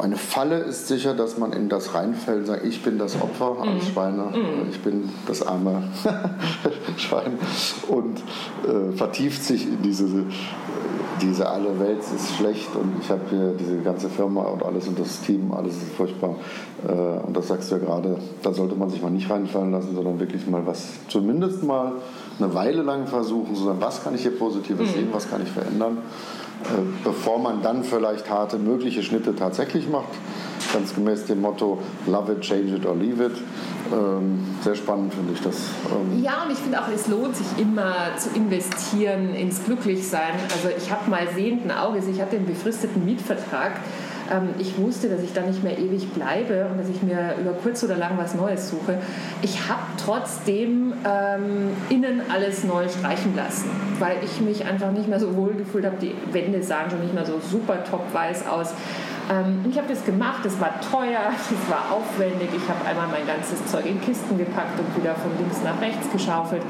eine 0.00 0.16
Falle 0.16 0.58
ist 0.58 0.88
sicher, 0.88 1.14
dass 1.14 1.38
man 1.38 1.52
in 1.52 1.68
das 1.68 1.94
reinfällt 1.94 2.40
und 2.40 2.46
sagt, 2.46 2.64
ich 2.64 2.82
bin 2.82 2.98
das 2.98 3.20
Opfer 3.20 3.56
als 3.60 3.84
mhm. 3.84 3.92
Schweine, 3.92 4.22
mhm. 4.24 4.70
ich 4.70 4.80
bin 4.80 5.08
das 5.26 5.46
arme 5.46 5.84
Schwein 6.96 7.38
und 7.88 8.18
äh, 8.68 8.96
vertieft 8.96 9.42
sich 9.42 9.66
in 9.66 9.82
diese 9.82 10.24
diese 11.20 11.48
alle 11.48 11.78
Welt 11.78 12.00
ist 12.00 12.36
schlecht 12.36 12.74
und 12.74 12.96
ich 13.00 13.10
habe 13.10 13.20
hier 13.30 13.54
diese 13.58 13.78
ganze 13.78 14.08
Firma 14.08 14.42
und 14.42 14.62
alles 14.62 14.88
und 14.88 14.98
das 14.98 15.20
Team, 15.22 15.52
alles 15.52 15.76
ist 15.76 15.92
furchtbar. 15.96 16.36
Äh, 16.86 16.92
und 16.92 17.36
das 17.36 17.48
sagst 17.48 17.70
du 17.70 17.76
ja 17.76 17.84
gerade, 17.84 18.18
da 18.42 18.52
sollte 18.52 18.74
man 18.74 18.90
sich 18.90 19.02
mal 19.02 19.10
nicht 19.10 19.30
reinfallen 19.30 19.72
lassen, 19.72 19.94
sondern 19.94 20.18
wirklich 20.20 20.46
mal 20.46 20.66
was, 20.66 20.88
zumindest 21.08 21.62
mal 21.62 21.92
eine 22.38 22.54
Weile 22.54 22.82
lang 22.82 23.06
versuchen, 23.06 23.54
sondern 23.54 23.80
was 23.80 24.02
kann 24.02 24.14
ich 24.14 24.22
hier 24.22 24.36
Positives 24.36 24.90
mhm. 24.90 24.94
sehen, 24.94 25.08
was 25.12 25.28
kann 25.30 25.42
ich 25.42 25.50
verändern, 25.50 25.98
äh, 25.98 26.43
bevor 27.02 27.38
man 27.38 27.62
dann 27.62 27.84
vielleicht 27.84 28.30
harte 28.30 28.58
mögliche 28.58 29.02
Schnitte 29.02 29.34
tatsächlich 29.36 29.88
macht 29.88 30.08
ganz 30.74 30.94
gemäß 30.94 31.24
dem 31.26 31.40
Motto 31.40 31.78
Love 32.06 32.32
it, 32.32 32.40
change 32.40 32.74
it 32.74 32.84
or 32.84 32.96
leave 32.96 33.24
it. 33.24 33.32
Ähm, 33.92 34.44
sehr 34.62 34.74
spannend 34.74 35.14
finde 35.14 35.32
ich 35.32 35.40
das. 35.40 35.56
Ähm 35.90 36.22
ja, 36.22 36.42
und 36.42 36.52
ich 36.52 36.58
finde 36.58 36.80
auch, 36.80 36.88
es 36.88 37.06
lohnt 37.06 37.36
sich 37.36 37.46
immer 37.58 37.94
zu 38.18 38.30
investieren 38.34 39.34
ins 39.34 39.64
Glücklichsein. 39.64 40.34
Also 40.52 40.68
ich 40.76 40.90
habe 40.90 41.08
mal 41.08 41.28
sehenden 41.34 41.70
Auges, 41.70 42.06
ich 42.08 42.20
hatte 42.20 42.36
einen 42.36 42.46
befristeten 42.46 43.04
Mietvertrag. 43.04 43.72
Ähm, 44.30 44.50
ich 44.58 44.78
wusste, 44.78 45.08
dass 45.08 45.22
ich 45.22 45.32
da 45.32 45.42
nicht 45.42 45.62
mehr 45.62 45.78
ewig 45.78 46.12
bleibe 46.12 46.66
und 46.70 46.78
dass 46.78 46.88
ich 46.88 47.02
mir 47.02 47.34
über 47.40 47.52
kurz 47.52 47.82
oder 47.84 47.96
lang 47.96 48.12
was 48.16 48.34
Neues 48.34 48.70
suche. 48.70 48.98
Ich 49.42 49.68
habe 49.68 49.82
trotzdem 50.02 50.92
ähm, 51.04 51.70
innen 51.90 52.22
alles 52.32 52.64
neu 52.64 52.88
streichen 52.88 53.36
lassen, 53.36 53.70
weil 53.98 54.16
ich 54.24 54.40
mich 54.40 54.64
einfach 54.64 54.90
nicht 54.90 55.08
mehr 55.08 55.20
so 55.20 55.36
wohl 55.36 55.54
gefühlt 55.54 55.84
habe. 55.84 55.96
Die 56.00 56.14
Wände 56.32 56.62
sahen 56.62 56.90
schon 56.90 57.00
nicht 57.00 57.14
mehr 57.14 57.26
so 57.26 57.40
super 57.40 57.84
top 57.84 58.12
weiß 58.12 58.46
aus. 58.46 58.74
Ähm, 59.30 59.64
ich 59.68 59.76
habe 59.78 59.88
das 59.88 60.04
gemacht, 60.04 60.44
es 60.44 60.60
war 60.60 60.80
teuer, 60.80 61.30
es 61.32 61.70
war 61.70 61.92
aufwendig. 61.92 62.48
Ich 62.56 62.68
habe 62.68 62.84
einmal 62.86 63.08
mein 63.08 63.26
ganzes 63.26 63.64
Zeug 63.66 63.86
in 63.86 64.00
Kisten 64.00 64.38
gepackt 64.38 64.78
und 64.78 64.96
wieder 64.96 65.14
von 65.14 65.30
links 65.38 65.60
nach 65.62 65.80
rechts 65.80 66.10
geschaufelt. 66.10 66.62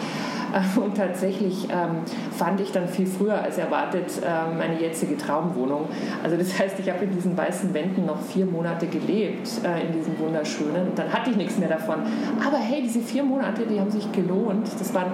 Und 0.77 0.97
tatsächlich 0.97 1.69
ähm, 1.71 2.03
fand 2.37 2.61
ich 2.61 2.73
dann 2.73 2.89
viel 2.89 3.07
früher 3.07 3.41
als 3.41 3.59
erwartet 3.59 4.21
ähm, 4.25 4.59
meine 4.59 4.81
jetzige 4.81 5.17
Traumwohnung. 5.17 5.89
Also 6.23 6.37
das 6.37 6.59
heißt, 6.59 6.79
ich 6.79 6.91
habe 6.91 7.05
in 7.05 7.13
diesen 7.13 7.37
weißen 7.37 7.75
Wänden 7.75 8.07
noch 8.07 8.21
vier 8.21 8.47
Monate 8.47 8.87
gelebt, 8.87 9.49
äh, 9.65 9.87
in 9.87 9.93
diesen 9.93 10.19
wunderschönen. 10.19 10.89
Und 10.89 10.99
dann 10.99 11.13
hatte 11.13 11.31
ich 11.31 11.37
nichts 11.37 11.59
mehr 11.59 11.69
davon. 11.69 12.01
Aber 12.47 12.59
hey, 12.59 12.83
diese 12.83 13.01
vier 13.01 13.25
Monate, 13.25 13.67
die 13.67 13.81
haben 13.81 13.91
sich 13.91 14.11
gelohnt. 14.13 14.69
Das 14.79 14.95
waren 14.95 15.13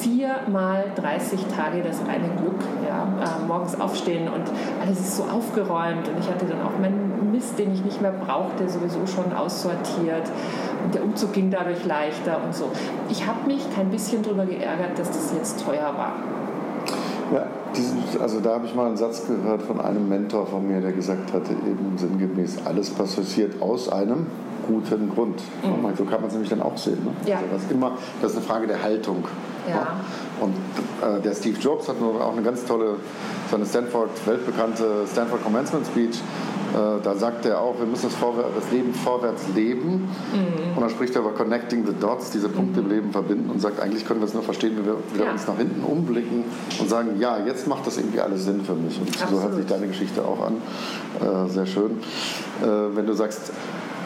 vier 0.00 0.40
mal 0.50 0.84
30 0.96 1.40
Tage 1.56 1.82
das 1.82 2.00
reine 2.00 2.28
Glück. 2.40 2.60
Ja? 2.86 3.08
Äh, 3.20 3.46
morgens 3.46 3.80
aufstehen 3.80 4.28
und 4.28 4.44
alles 4.82 5.00
ist 5.00 5.16
so 5.16 5.24
aufgeräumt. 5.24 6.08
Und 6.08 6.18
ich 6.20 6.28
hatte 6.28 6.46
dann 6.46 6.60
auch 6.62 6.78
meinen 6.78 7.11
Mist, 7.30 7.58
den 7.58 7.72
ich 7.72 7.84
nicht 7.84 8.00
mehr 8.00 8.12
brauchte, 8.12 8.68
sowieso 8.68 9.06
schon 9.06 9.32
aussortiert. 9.32 10.30
Und 10.84 10.94
der 10.94 11.04
Umzug 11.04 11.32
ging 11.32 11.50
dadurch 11.50 11.84
leichter 11.84 12.40
und 12.44 12.54
so. 12.54 12.70
Ich 13.08 13.26
habe 13.26 13.46
mich 13.46 13.62
kein 13.74 13.90
bisschen 13.90 14.22
darüber 14.22 14.46
geärgert, 14.46 14.98
dass 14.98 15.08
das 15.08 15.32
jetzt 15.34 15.64
teuer 15.64 15.94
war. 15.96 16.14
Ja, 17.32 17.46
diesen, 17.74 18.02
also 18.20 18.40
da 18.40 18.54
habe 18.54 18.66
ich 18.66 18.74
mal 18.74 18.86
einen 18.86 18.96
Satz 18.96 19.26
gehört 19.26 19.62
von 19.62 19.80
einem 19.80 20.08
Mentor 20.08 20.46
von 20.46 20.66
mir, 20.66 20.80
der 20.80 20.92
gesagt 20.92 21.32
hatte, 21.32 21.52
eben 21.52 21.96
sinngemäß, 21.96 22.58
alles 22.66 22.90
passiert 22.90 23.62
aus 23.62 23.88
einem 23.88 24.26
guten 24.66 25.10
Grund. 25.14 25.40
Mhm. 25.62 25.96
So 25.96 26.04
kann 26.04 26.20
man 26.20 26.28
es 26.28 26.32
nämlich 26.32 26.50
dann 26.50 26.62
auch 26.62 26.76
sehen. 26.76 26.98
Ne? 27.04 27.12
Ja. 27.26 27.36
Also 27.36 27.48
das, 27.52 27.62
ist 27.62 27.72
immer, 27.72 27.92
das 28.20 28.32
ist 28.32 28.38
eine 28.38 28.46
Frage 28.46 28.66
der 28.66 28.82
Haltung. 28.82 29.24
Ja. 29.68 29.74
Ne? 29.74 29.86
Und 30.40 30.54
äh, 31.02 31.20
der 31.20 31.34
Steve 31.34 31.58
Jobs 31.58 31.88
hat 31.88 31.96
auch 32.02 32.32
eine 32.32 32.42
ganz 32.42 32.64
tolle, 32.64 32.96
so 33.50 33.56
eine 33.56 33.66
Stanford, 33.66 34.10
weltbekannte 34.26 35.04
Stanford 35.10 35.42
Commencement 35.42 35.86
Speech, 35.86 36.20
da 36.72 37.14
sagt 37.14 37.44
er 37.46 37.60
auch, 37.60 37.78
wir 37.78 37.86
müssen 37.86 38.08
das, 38.10 38.16
das 38.18 38.72
Leben 38.72 38.94
vorwärts 38.94 39.44
leben. 39.54 40.08
Mhm. 40.32 40.76
Und 40.76 40.80
dann 40.80 40.90
spricht 40.90 41.14
er 41.14 41.20
über 41.20 41.32
Connecting 41.32 41.86
the 41.86 41.92
Dots, 41.98 42.30
diese 42.30 42.48
Punkte 42.48 42.80
mhm. 42.80 42.86
im 42.86 42.92
Leben 42.92 43.12
verbinden 43.12 43.50
und 43.50 43.60
sagt, 43.60 43.80
eigentlich 43.80 44.06
können 44.06 44.20
wir 44.20 44.26
es 44.26 44.34
nur 44.34 44.42
verstehen, 44.42 44.76
wenn 44.76 44.86
wir 44.86 44.96
wieder 45.12 45.26
ja. 45.26 45.32
uns 45.32 45.46
nach 45.46 45.56
hinten 45.56 45.84
umblicken 45.84 46.44
und 46.80 46.88
sagen, 46.88 47.18
ja, 47.18 47.38
jetzt 47.44 47.66
macht 47.66 47.86
das 47.86 47.98
irgendwie 47.98 48.20
alles 48.20 48.44
Sinn 48.44 48.62
für 48.64 48.74
mich. 48.74 48.98
Und 48.98 49.08
Absolut. 49.08 49.34
so 49.34 49.42
hört 49.42 49.54
sich 49.56 49.66
deine 49.66 49.86
Geschichte 49.86 50.24
auch 50.24 50.40
an. 50.46 50.56
Äh, 51.20 51.50
sehr 51.50 51.66
schön. 51.66 51.98
Äh, 52.62 52.96
wenn 52.96 53.06
du 53.06 53.12
sagst, 53.12 53.52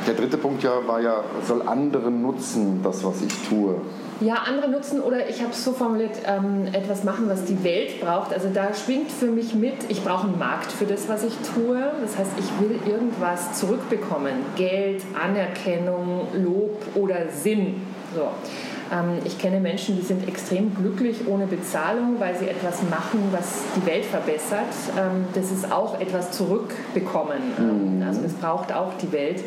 der 0.07 0.15
dritte 0.15 0.37
Punkt 0.37 0.63
ja 0.63 0.73
war 0.87 1.01
ja, 1.01 1.25
soll 1.47 1.63
anderen 1.63 2.23
nutzen, 2.23 2.81
das, 2.83 3.05
was 3.05 3.23
ich 3.23 3.49
tue. 3.49 3.75
Ja, 4.21 4.45
andere 4.47 4.69
nutzen 4.69 5.01
oder 5.01 5.29
ich 5.29 5.43
habe 5.43 5.53
es 5.53 5.63
so 5.63 5.73
formuliert, 5.73 6.17
ähm, 6.27 6.69
etwas 6.73 7.05
machen, 7.05 7.29
was 7.29 7.45
die 7.45 7.63
Welt 7.63 8.01
braucht. 8.01 8.33
Also 8.33 8.49
da 8.53 8.73
schwingt 8.73 9.13
für 9.13 9.27
mich 9.27 9.55
mit, 9.55 9.75
ich 9.89 10.03
brauche 10.03 10.27
einen 10.27 10.39
Markt 10.39 10.73
für 10.73 10.87
das, 10.87 11.09
was 11.09 11.23
ich 11.23 11.35
tue. 11.55 11.79
Das 12.01 12.17
heißt, 12.17 12.31
ich 12.39 12.61
will 12.61 12.79
irgendwas 12.91 13.59
zurückbekommen. 13.59 14.33
Geld, 14.57 15.03
Anerkennung, 15.23 16.29
Lob 16.35 16.81
oder 16.95 17.29
Sinn. 17.31 17.83
So. 18.15 18.29
Ähm, 18.93 19.19
ich 19.25 19.39
kenne 19.39 19.61
Menschen, 19.61 19.97
die 19.97 20.03
sind 20.03 20.27
extrem 20.27 20.75
glücklich 20.75 21.27
ohne 21.29 21.47
Bezahlung, 21.47 22.17
weil 22.19 22.37
sie 22.37 22.49
etwas 22.49 22.83
machen, 22.89 23.21
was 23.33 23.65
die 23.77 23.85
Welt 23.85 24.07
verbessert. 24.07 24.73
Ähm, 24.99 25.27
das 25.35 25.51
ist 25.51 25.71
auch 25.71 26.01
etwas 26.01 26.33
zurückbekommen. 26.33 27.39
Mhm. 27.59 28.03
Also 28.07 28.23
das 28.23 28.33
braucht 28.33 28.73
auch 28.73 28.95
die 29.01 29.13
Welt. 29.13 29.43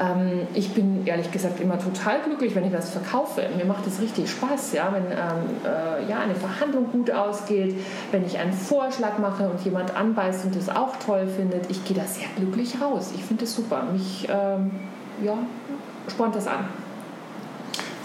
Ähm, 0.00 0.46
ich 0.54 0.72
bin 0.72 1.06
ehrlich 1.06 1.30
gesagt 1.30 1.60
immer 1.60 1.78
total 1.78 2.22
glücklich, 2.22 2.54
wenn 2.54 2.64
ich 2.64 2.72
das 2.72 2.90
verkaufe. 2.90 3.42
Mir 3.56 3.66
macht 3.66 3.86
es 3.86 4.00
richtig 4.00 4.30
Spaß, 4.30 4.72
ja, 4.72 4.92
wenn 4.92 5.04
ähm, 5.04 5.50
äh, 5.64 6.10
ja, 6.10 6.20
eine 6.20 6.34
Verhandlung 6.34 6.90
gut 6.90 7.10
ausgeht, 7.10 7.76
wenn 8.10 8.24
ich 8.24 8.38
einen 8.38 8.52
Vorschlag 8.52 9.18
mache 9.18 9.48
und 9.48 9.60
jemand 9.64 9.94
anbeißt 9.94 10.46
und 10.46 10.56
das 10.56 10.68
auch 10.68 10.96
toll 10.96 11.26
findet. 11.26 11.70
Ich 11.70 11.84
gehe 11.84 11.96
da 11.96 12.04
sehr 12.04 12.28
glücklich 12.36 12.80
raus. 12.80 13.12
Ich 13.14 13.22
finde 13.22 13.44
es 13.44 13.54
super. 13.54 13.84
Mich 13.92 14.26
ähm, 14.30 14.70
ja, 15.22 15.36
spornt 16.08 16.34
das 16.34 16.46
an. 16.46 16.64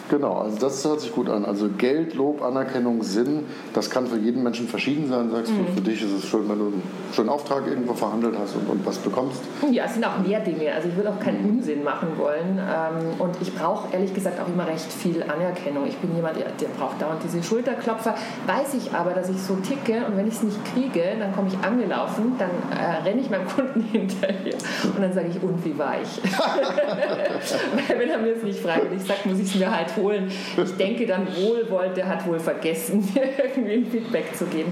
Genau, 0.10 0.34
also 0.34 0.58
das 0.60 0.86
hört 0.86 1.02
sich 1.02 1.12
gut 1.12 1.30
an. 1.30 1.46
Also 1.46 1.70
Geld, 1.78 2.13
Lob, 2.13 2.44
Anerkennung, 2.44 3.02
Sinn, 3.02 3.46
das 3.74 3.89
kann 3.89 4.06
für 4.06 4.18
jeden 4.18 4.44
Menschen 4.44 4.68
verschieden 4.68 5.10
sein, 5.10 5.32
sagst 5.32 5.52
mhm. 5.52 5.65
du. 5.65 5.74
Für 5.74 5.82
dich 5.82 6.02
ist 6.02 6.12
es 6.12 6.26
schön, 6.26 6.48
wenn 6.48 6.60
du 6.60 6.65
einen 6.65 6.84
schönen 7.13 7.30
Auftrag 7.30 7.68
irgendwo 7.68 7.94
verhandelt 7.94 8.36
hast 8.39 8.56
und, 8.56 8.70
und 8.70 8.86
was 8.86 8.98
bekommst. 8.98 9.41
Ja, 9.72 9.86
es 9.86 9.94
sind 9.94 10.06
auch 10.06 10.20
mehr 10.20 10.39
Dinge. 10.41 10.72
Also 10.74 10.89
ich 10.89 10.96
würde 10.96 11.10
auch 11.10 11.20
keinen 11.20 11.44
mhm. 11.44 11.58
Unsinn 11.58 11.84
machen 11.84 12.10
wollen. 12.18 12.60
Ähm, 12.60 13.20
und 13.20 13.36
ich 13.41 13.56
brauche 13.56 13.91
ehrlich 13.94 14.13
gesagt 14.13 14.39
auch 14.39 14.48
immer 14.48 14.68
recht 14.68 14.91
viel 14.91 15.24
Anerkennung. 15.24 15.88
Ich 15.88 15.98
bin 15.98 16.15
jemand, 16.15 16.38
der, 16.38 16.52
der 16.52 16.68
braucht 16.78 17.02
dauernd 17.02 17.22
diese 17.24 17.41
Schulterklopfer. 17.41 18.15
Weiß 18.46 18.76
ich 18.76 18.94
aber, 18.94 19.12
dass 19.12 19.30
ich 19.30 19.41
so 19.41 19.56
ticke 19.56 20.06
und 20.06 20.18
wenn 20.18 20.28
ich 20.28 20.36
es 20.36 20.44
nicht 20.44 20.60
kriege, 20.74 21.02
dann 21.20 21.34
komme 21.34 21.48
ich 21.48 21.58
angelaufen, 21.65 22.34
dann 22.38 22.52
äh, 22.78 23.04
renne 23.04 23.22
ich 23.22 23.30
meinem 23.30 23.48
Kunden 23.56 23.82
hinterher 23.82 24.54
und 24.84 25.02
dann 25.02 25.13
sage 25.13 25.30
ich, 25.30 25.41
und 25.41 25.63
wie 25.65 25.78
war 25.78 25.96
ich? 26.02 26.22
Weil 27.88 28.00
wenn 28.00 28.10
er 28.10 28.18
mir 28.20 28.36
es 28.36 28.44
nicht 28.44 28.60
freiwillig 28.60 29.02
sagt, 29.04 29.26
muss 29.26 29.39
ich 29.39 29.48
es 29.48 29.56
mir 29.56 29.76
halt 29.76 29.94
holen. 29.97 30.31
Ich 30.58 30.75
denke 30.77 31.05
dann 31.05 31.27
wohlwollt, 31.27 31.97
der 31.97 32.08
hat 32.08 32.27
wohl 32.27 32.39
vergessen, 32.39 33.08
mir 33.13 33.23
irgendwie 33.43 33.73
ein 33.73 33.86
Feedback 33.86 34.36
zu 34.36 34.45
geben. 34.45 34.71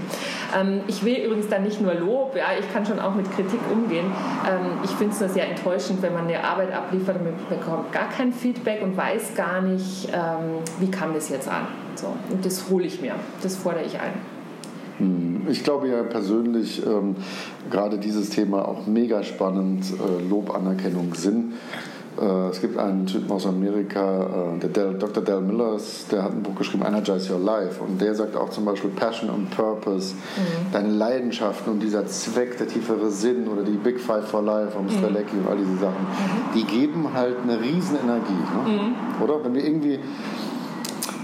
Ähm, 0.56 0.80
ich 0.86 1.04
will 1.04 1.16
übrigens 1.16 1.48
dann 1.48 1.62
nicht 1.64 1.80
nur 1.80 1.94
Lob, 1.94 2.36
ja, 2.36 2.58
ich 2.58 2.72
kann 2.72 2.84
schon 2.84 2.98
auch 2.98 3.14
mit 3.14 3.30
Kritik 3.32 3.60
umgehen. 3.70 4.06
Ähm, 4.48 4.78
ich 4.84 4.90
finde 4.90 5.14
es 5.14 5.20
nur 5.20 5.28
sehr 5.28 5.48
enttäuschend, 5.48 6.02
wenn 6.02 6.12
man 6.12 6.26
eine 6.26 6.42
Arbeit 6.42 6.72
abliefert 6.72 7.16
und 7.16 7.24
man 7.24 7.34
bekommt 7.48 7.92
gar 7.92 8.08
kein 8.08 8.32
Feedback 8.32 8.82
und 8.82 8.96
weiß 8.96 9.34
gar 9.34 9.60
nicht, 9.60 10.08
ähm, 10.12 10.62
wie 10.80 10.90
kam 10.90 11.14
das 11.14 11.28
jetzt 11.28 11.48
an. 11.48 11.66
So, 11.94 12.08
und 12.30 12.44
das 12.44 12.68
hole 12.70 12.84
ich 12.84 13.00
mir, 13.00 13.14
das 13.42 13.56
fordere 13.56 13.84
ich 13.84 13.94
ein. 13.94 14.12
Hm, 14.98 15.46
ich 15.48 15.64
glaube 15.64 15.88
ja 15.88 16.02
persönlich 16.02 16.84
ähm, 16.86 17.16
gerade 17.70 17.98
dieses 17.98 18.30
Thema 18.30 18.66
auch 18.68 18.86
mega 18.86 19.22
spannend, 19.22 19.84
äh, 19.92 20.28
Lob, 20.28 20.54
Anerkennung, 20.54 21.14
Sinn 21.14 21.54
es 22.50 22.60
gibt 22.60 22.78
einen 22.78 23.06
Typen 23.06 23.30
aus 23.30 23.46
Amerika, 23.46 24.54
äh, 24.56 24.58
der 24.60 24.70
Del, 24.70 24.94
Dr. 24.94 25.22
Del 25.22 25.40
Millers, 25.40 26.06
der 26.10 26.22
hat 26.22 26.32
ein 26.32 26.42
Buch 26.42 26.54
geschrieben, 26.54 26.84
Energize 26.86 27.32
Your 27.32 27.40
Life. 27.40 27.82
Und 27.82 28.00
der 28.00 28.14
sagt 28.14 28.36
auch 28.36 28.50
zum 28.50 28.64
Beispiel 28.64 28.90
Passion 28.90 29.30
und 29.30 29.50
Purpose, 29.50 30.14
mhm. 30.14 30.72
deine 30.72 30.90
Leidenschaften 30.90 31.72
und 31.72 31.80
dieser 31.80 32.06
Zweck, 32.06 32.56
der 32.58 32.68
tiefere 32.68 33.10
Sinn 33.10 33.48
oder 33.48 33.62
die 33.62 33.72
Big 33.72 34.00
Five 34.00 34.28
for 34.28 34.42
Life 34.42 34.72
von 34.72 34.86
Mr. 34.86 35.08
Mhm. 35.08 35.14
Leckie 35.14 35.36
und 35.36 35.48
all 35.48 35.56
diese 35.56 35.76
Sachen, 35.76 36.02
mhm. 36.02 36.54
die 36.54 36.64
geben 36.64 37.08
halt 37.12 37.36
eine 37.42 37.60
riesen 37.60 37.98
Energie. 37.98 38.32
Ne? 38.32 38.72
Mhm. 38.72 39.22
Oder? 39.22 39.44
Wenn 39.44 39.54
wir 39.54 39.64
irgendwie 39.64 39.98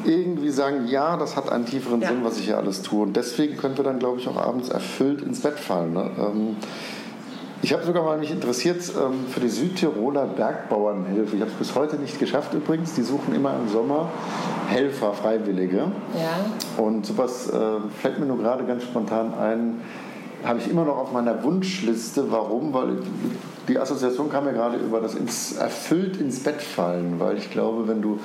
irgendwie 0.05 0.51
sagen, 0.51 0.87
ja, 0.87 1.17
das 1.17 1.37
hat 1.37 1.51
einen 1.51 1.67
tieferen 1.67 2.01
ja. 2.01 2.09
Sinn, 2.09 2.19
was 2.23 2.39
ich 2.39 2.47
hier 2.47 2.57
alles 2.57 2.83
tue. 2.83 3.03
Und 3.03 3.17
deswegen 3.17 3.57
können 3.57 3.77
wir 3.77 3.85
dann, 3.85 3.99
glaube 3.99 4.19
ich, 4.19 4.29
auch 4.29 4.37
abends 4.37 4.69
erfüllt 4.69 5.23
ins 5.23 5.41
Bett 5.41 5.59
fallen. 5.59 5.93
Ne? 5.93 6.11
Ähm, 6.19 6.57
ich 7.63 7.73
habe 7.75 7.85
sogar 7.85 8.03
mal 8.03 8.17
mich 8.17 8.31
interessiert 8.31 8.83
ähm, 8.97 9.27
für 9.29 9.41
die 9.41 9.49
Südtiroler 9.49 10.27
Bergbauernhilfe. 10.27 11.37
Ich 11.37 11.43
habe 11.43 11.51
es 11.51 11.59
bis 11.59 11.75
heute 11.75 11.97
nicht 11.97 12.19
geschafft 12.19 12.55
übrigens. 12.55 12.95
Die 12.95 13.03
suchen 13.03 13.35
immer 13.35 13.55
im 13.55 13.69
Sommer 13.69 14.09
Helfer, 14.69 15.13
Freiwillige. 15.13 15.93
Ja. 16.15 16.83
Und 16.83 17.05
sowas 17.05 17.51
äh, 17.51 17.81
fällt 18.01 18.19
mir 18.19 18.27
nur 18.27 18.39
gerade 18.39 18.65
ganz 18.65 18.85
spontan 18.85 19.35
ein. 19.35 19.81
Habe 20.43 20.59
ich 20.59 20.71
immer 20.71 20.87
noch 20.87 20.97
auf 20.97 21.13
meiner 21.13 21.45
Wunschliste. 21.45 22.33
Warum? 22.33 22.73
Weil 22.73 22.99
die 23.69 23.79
Assoziation 23.79 24.31
kam 24.31 24.47
mir 24.47 24.55
gerade 24.55 24.79
über 24.79 25.01
das 25.01 25.15
ins, 25.15 25.53
erfüllt 25.53 26.17
ins 26.17 26.41
Bett 26.41 26.63
fallen. 26.63 27.17
Weil 27.19 27.37
ich 27.37 27.51
glaube, 27.51 27.89
wenn 27.89 28.01
du 28.01 28.21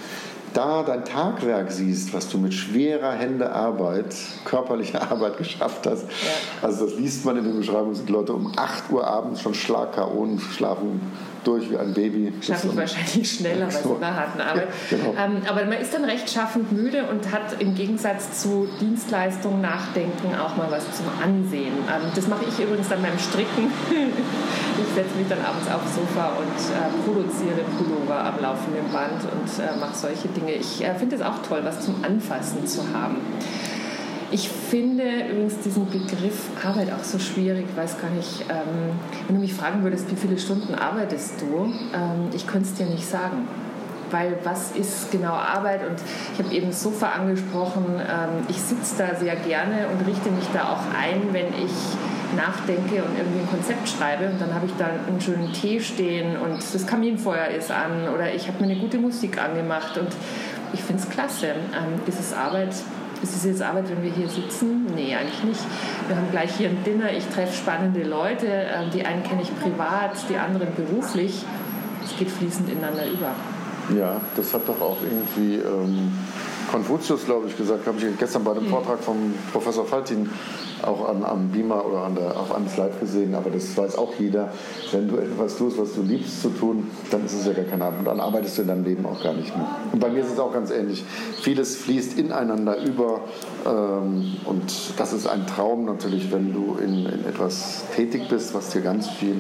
da 0.56 0.84
dein 0.84 1.04
Tagwerk 1.04 1.72
siehst, 1.72 2.14
was 2.14 2.30
du 2.30 2.38
mit 2.38 2.54
schwerer 2.54 3.12
Hände 3.12 3.52
Arbeit, 3.52 4.16
körperlicher 4.46 5.02
Arbeit 5.12 5.38
geschafft 5.38 5.86
hast, 5.86 6.04
ja. 6.04 6.68
also 6.68 6.86
das 6.86 6.96
liest 6.96 7.26
man 7.26 7.38
in 7.38 7.44
den 7.44 7.58
Beschreibungen, 7.58 7.96
sind 7.96 8.10
Leute 8.10 8.34
um 8.34 8.52
8 8.56 8.92
Uhr 8.92 9.06
abends 9.06 9.42
schon 9.42 9.54
schlag 9.54 9.98
und 10.16 10.40
schlafen 10.40 11.02
durch 11.46 11.70
wie 11.70 11.78
ein 11.78 11.94
Baby. 11.94 12.34
Schaffe 12.42 12.68
ich 12.68 12.76
wahrscheinlich 12.76 13.32
schneller 13.32 13.68
bei 13.68 13.72
so 13.82 13.98
einer 13.98 14.16
harten 14.16 14.42
Arbeit. 14.42 14.68
Ja, 14.92 14.98
genau. 14.98 15.16
ähm, 15.18 15.42
aber 15.48 15.66
man 15.66 15.80
ist 15.80 15.94
dann 15.94 16.04
recht 16.06 16.30
schaffend 16.30 16.72
müde 16.72 17.06
und 17.06 17.32
hat 17.32 17.62
im 17.62 17.76
Gegensatz 17.76 18.42
zu 18.42 18.68
Dienstleistungen, 18.80 19.62
Nachdenken 19.62 20.36
auch 20.36 20.56
mal 20.58 20.70
was 20.70 20.86
zum 20.96 21.06
Ansehen. 21.24 21.74
Ähm, 21.88 22.12
das 22.14 22.28
mache 22.28 22.46
ich 22.48 22.64
übrigens 22.64 22.90
dann 22.90 23.02
beim 23.02 23.18
Stricken. 23.20 23.72
ich 23.92 24.94
setze 24.94 25.16
mich 25.18 25.28
dann 25.30 25.40
abends 25.46 25.70
aufs 25.70 25.96
Sofa 25.96 26.34
und 26.38 26.58
äh, 26.74 27.06
produziere 27.06 27.62
Pullover 27.78 28.26
am 28.26 28.42
laufenden 28.42 28.92
Band 28.92 29.22
und 29.24 29.64
äh, 29.64 29.80
mache 29.80 29.96
solche 29.96 30.28
Dinge. 30.30 30.54
Ich 30.54 30.84
äh, 30.84 30.96
finde 30.96 31.16
es 31.16 31.22
auch 31.22 31.42
toll, 31.48 31.62
was 31.64 31.82
zum 31.82 32.04
Anfassen 32.04 32.66
zu 32.66 32.82
haben. 32.94 33.18
Ich 34.36 34.50
finde 34.50 35.06
übrigens 35.32 35.60
diesen 35.60 35.90
Begriff 35.90 36.50
Arbeit 36.62 36.92
auch 36.92 37.06
so 37.06 37.18
schwierig. 37.20 37.68
Weiß 37.74 38.02
gar 38.02 38.10
nicht, 38.10 38.42
ähm, 38.50 39.00
wenn 39.28 39.36
du 39.38 39.42
mich 39.42 39.54
fragen 39.54 39.82
würdest, 39.82 40.12
wie 40.12 40.18
viele 40.18 40.38
Stunden 40.38 40.76
arbeitest 40.76 41.40
du, 41.40 41.72
ähm, 41.94 42.28
ich 42.34 42.46
könnte 42.46 42.68
es 42.68 42.74
dir 42.74 42.86
nicht 42.86 43.08
sagen. 43.08 43.48
Weil 44.12 44.38
was 44.44 44.72
ist 44.72 45.10
genau 45.10 45.32
Arbeit? 45.32 45.88
Und 45.88 46.02
ich 46.34 46.44
habe 46.44 46.54
eben 46.54 46.74
Sofa 46.74 47.12
angesprochen. 47.14 47.86
Ähm, 47.88 48.44
ich 48.50 48.62
sitze 48.62 48.96
da 48.98 49.16
sehr 49.16 49.38
gerne 49.38 49.88
und 49.88 50.06
richte 50.06 50.30
mich 50.32 50.48
da 50.52 50.68
auch 50.74 50.84
ein, 51.02 51.32
wenn 51.32 51.48
ich 51.54 51.72
nachdenke 52.36 53.06
und 53.06 53.18
irgendwie 53.18 53.40
ein 53.40 53.50
Konzept 53.50 53.88
schreibe. 53.88 54.26
Und 54.26 54.42
dann 54.42 54.54
habe 54.54 54.66
ich 54.66 54.74
da 54.78 54.88
einen 55.08 55.22
schönen 55.22 55.54
Tee 55.54 55.80
stehen 55.80 56.36
und 56.36 56.58
das 56.58 56.86
Kaminfeuer 56.86 57.48
ist 57.58 57.72
an 57.72 58.10
oder 58.14 58.34
ich 58.34 58.50
habe 58.50 58.62
mir 58.62 58.70
eine 58.70 58.82
gute 58.82 58.98
Musik 58.98 59.42
angemacht. 59.42 59.98
Und 59.98 60.10
ich 60.74 60.84
finde 60.84 61.02
es 61.02 61.10
klasse. 61.10 61.48
Ähm, 61.48 62.02
ist 62.06 62.20
es 62.20 62.34
Arbeit? 62.34 62.76
Ist 63.24 63.36
es 63.36 63.46
jetzt 63.46 63.62
Arbeit, 63.62 63.90
wenn 63.90 64.04
wir 64.04 64.12
hier 64.12 64.30
sitzen? 64.30 64.86
Nee, 64.96 65.16
eigentlich 65.16 65.44
nicht. 65.44 65.62
Wir 66.08 66.16
haben 66.16 66.30
gleich 66.32 66.56
hier 66.56 66.70
ein 66.70 66.84
Dinner. 66.84 67.12
Ich 67.12 67.26
treffe 67.26 67.54
spannende 67.54 68.04
Leute. 68.04 68.48
Ähm, 68.48 68.90
die 68.94 69.06
einen 69.06 69.24
kenne 69.24 69.42
ich 69.42 69.60
privat, 69.60 70.18
die 70.30 70.38
anderen 70.38 70.68
beruflich. 70.76 71.44
Es 72.04 72.18
geht 72.18 72.30
fließend 72.30 72.70
ineinander 72.70 73.08
über. 73.08 73.32
Ja, 73.98 74.22
das 74.36 74.54
hat 74.54 74.68
doch 74.68 74.82
auch 74.82 74.98
irgendwie 75.02 75.56
ähm, 75.56 76.12
Konfuzius, 76.72 77.26
glaube 77.26 77.48
ich, 77.48 77.58
gesagt. 77.58 77.88
Habe 77.88 77.98
ich 77.98 78.18
gestern 78.18 78.44
bei 78.44 78.54
dem 78.54 78.66
mhm. 78.66 78.70
Vortrag 78.70 79.00
vom 79.00 79.34
Professor 79.52 79.86
Faltin 79.86 80.30
auch 80.88 81.10
an, 81.10 81.24
am 81.24 81.50
Beamer 81.50 81.86
oder 81.86 82.04
an 82.04 82.16
der, 82.16 82.40
auf 82.40 82.54
einem 82.54 82.68
Slide 82.68 82.94
gesehen, 83.00 83.36
aber 83.36 83.50
das 83.50 83.76
weiß 83.76 83.98
auch 83.98 84.14
jeder. 84.20 84.50
Wenn 84.92 85.08
du 85.08 85.18
etwas 85.18 85.58
tust, 85.58 85.78
was 85.78 85.94
du 85.94 86.02
liebst 86.02 86.42
zu 86.42 86.50
tun, 86.50 86.90
dann 87.12 87.26
ist 87.26 87.34
es 87.34 87.46
ja 87.46 87.54
gar 87.54 87.66
keine 87.66 87.86
Arbeit. 87.86 88.00
Und 88.00 88.06
dann 88.06 88.20
arbeitest 88.20 88.58
du 88.58 88.62
in 88.64 88.68
deinem 88.68 88.84
Leben 88.84 89.06
auch 89.06 89.22
gar 89.22 89.34
nicht 89.34 89.56
mehr. 89.56 89.68
Und 89.92 90.00
bei 90.00 90.10
mir 90.10 90.22
ist 90.22 90.32
es 90.32 90.40
auch 90.40 90.54
ganz 90.54 90.72
ähnlich. 90.72 91.04
Vieles 91.42 91.78
fließt 91.78 92.18
ineinander 92.18 92.78
über 92.84 93.22
ähm, 93.66 94.38
und 94.46 94.72
das 94.98 95.14
ist 95.14 95.28
ein 95.28 95.48
Traum 95.48 95.86
natürlich, 95.86 96.32
wenn 96.32 96.54
du 96.54 96.78
in, 96.82 97.06
in 97.06 97.26
etwas 97.26 97.84
tätig 97.96 98.28
bist, 98.30 98.54
was 98.54 98.70
dir 98.70 98.82
ganz 98.82 99.10
viel 99.10 99.38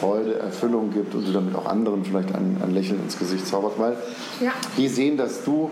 Freude, 0.00 0.38
Erfüllung 0.38 0.92
gibt 0.92 1.14
und 1.14 1.26
du 1.26 1.32
damit 1.32 1.54
auch 1.54 1.66
anderen 1.66 2.04
vielleicht 2.04 2.34
ein, 2.34 2.56
ein 2.62 2.72
Lächeln 2.72 3.00
ins 3.02 3.18
Gesicht 3.18 3.46
zauberst, 3.46 3.78
weil 3.78 3.96
ja. 4.40 4.52
die 4.76 4.88
sehen, 4.88 5.16
dass 5.16 5.44
du 5.44 5.70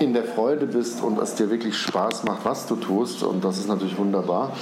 in 0.00 0.14
der 0.14 0.24
Freude 0.24 0.66
bist 0.66 1.02
und 1.02 1.18
es 1.18 1.34
dir 1.34 1.50
wirklich 1.50 1.76
Spaß 1.76 2.24
macht, 2.24 2.44
was 2.44 2.66
du 2.66 2.76
tust. 2.76 3.22
Und 3.22 3.44
das 3.44 3.58
ist 3.58 3.68
natürlich 3.68 3.96
wunderbar. 3.98 4.52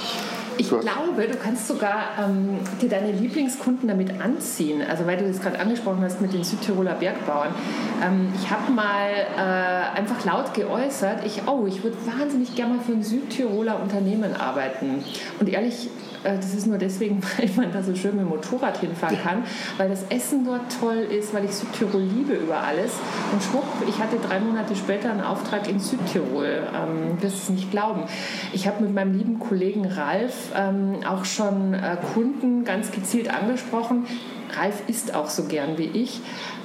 Ich 0.57 0.67
glaube, 0.67 1.25
du 1.31 1.37
kannst 1.41 1.69
sogar 1.69 2.09
ähm, 2.19 2.59
dir 2.81 2.89
deine 2.89 3.13
Lieblingskunden 3.13 3.87
damit 3.87 4.19
anziehen. 4.19 4.81
Also 4.81 5.07
weil 5.07 5.15
du 5.15 5.25
das 5.25 5.39
gerade 5.39 5.57
angesprochen 5.57 6.01
hast 6.01 6.19
mit 6.19 6.33
den 6.33 6.43
Südtiroler 6.43 6.95
Bergbauern. 6.95 7.53
Ähm, 8.03 8.33
ich 8.35 8.51
habe 8.51 8.69
mal 8.69 9.09
äh, 9.09 9.97
einfach 9.97 10.25
laut 10.25 10.53
geäußert, 10.53 11.25
ich, 11.25 11.43
oh, 11.47 11.65
ich 11.65 11.81
würde 11.81 11.95
wahnsinnig 12.05 12.55
gerne 12.55 12.73
mal 12.73 12.83
für 12.83 12.91
ein 12.91 13.03
Südtiroler 13.03 13.81
Unternehmen 13.81 14.35
arbeiten. 14.35 15.01
Und 15.39 15.47
ehrlich 15.47 15.89
das 16.23 16.53
ist 16.53 16.67
nur 16.67 16.77
deswegen, 16.77 17.21
weil 17.37 17.49
man 17.55 17.71
da 17.71 17.81
so 17.83 17.95
schön 17.95 18.15
mit 18.15 18.25
dem 18.25 18.29
Motorrad 18.29 18.77
hinfahren 18.77 19.17
kann, 19.21 19.43
weil 19.77 19.89
das 19.89 20.03
Essen 20.09 20.45
dort 20.45 20.61
toll 20.79 20.97
ist, 20.97 21.33
weil 21.33 21.45
ich 21.45 21.51
Südtirol 21.51 22.01
liebe 22.01 22.33
über 22.33 22.61
alles. 22.61 22.93
Und 23.31 23.41
schwupp, 23.41 23.65
ich 23.87 23.99
hatte 23.99 24.17
drei 24.17 24.39
Monate 24.39 24.75
später 24.75 25.11
einen 25.11 25.21
Auftrag 25.21 25.69
in 25.69 25.79
Südtirol. 25.79 26.63
Ähm, 26.75 27.17
das 27.21 27.33
ist 27.33 27.49
nicht 27.49 27.71
glauben. 27.71 28.03
Ich 28.53 28.67
habe 28.67 28.83
mit 28.83 28.93
meinem 28.93 29.17
lieben 29.17 29.39
Kollegen 29.39 29.85
Ralf 29.85 30.51
ähm, 30.55 30.97
auch 31.07 31.25
schon 31.25 31.73
äh, 31.73 31.97
Kunden 32.13 32.63
ganz 32.65 32.91
gezielt 32.91 33.33
angesprochen. 33.33 34.05
Ralf 34.49 34.83
isst 34.87 35.15
auch 35.15 35.29
so 35.29 35.43
gern 35.43 35.77
wie 35.77 35.87
ich 35.87 36.21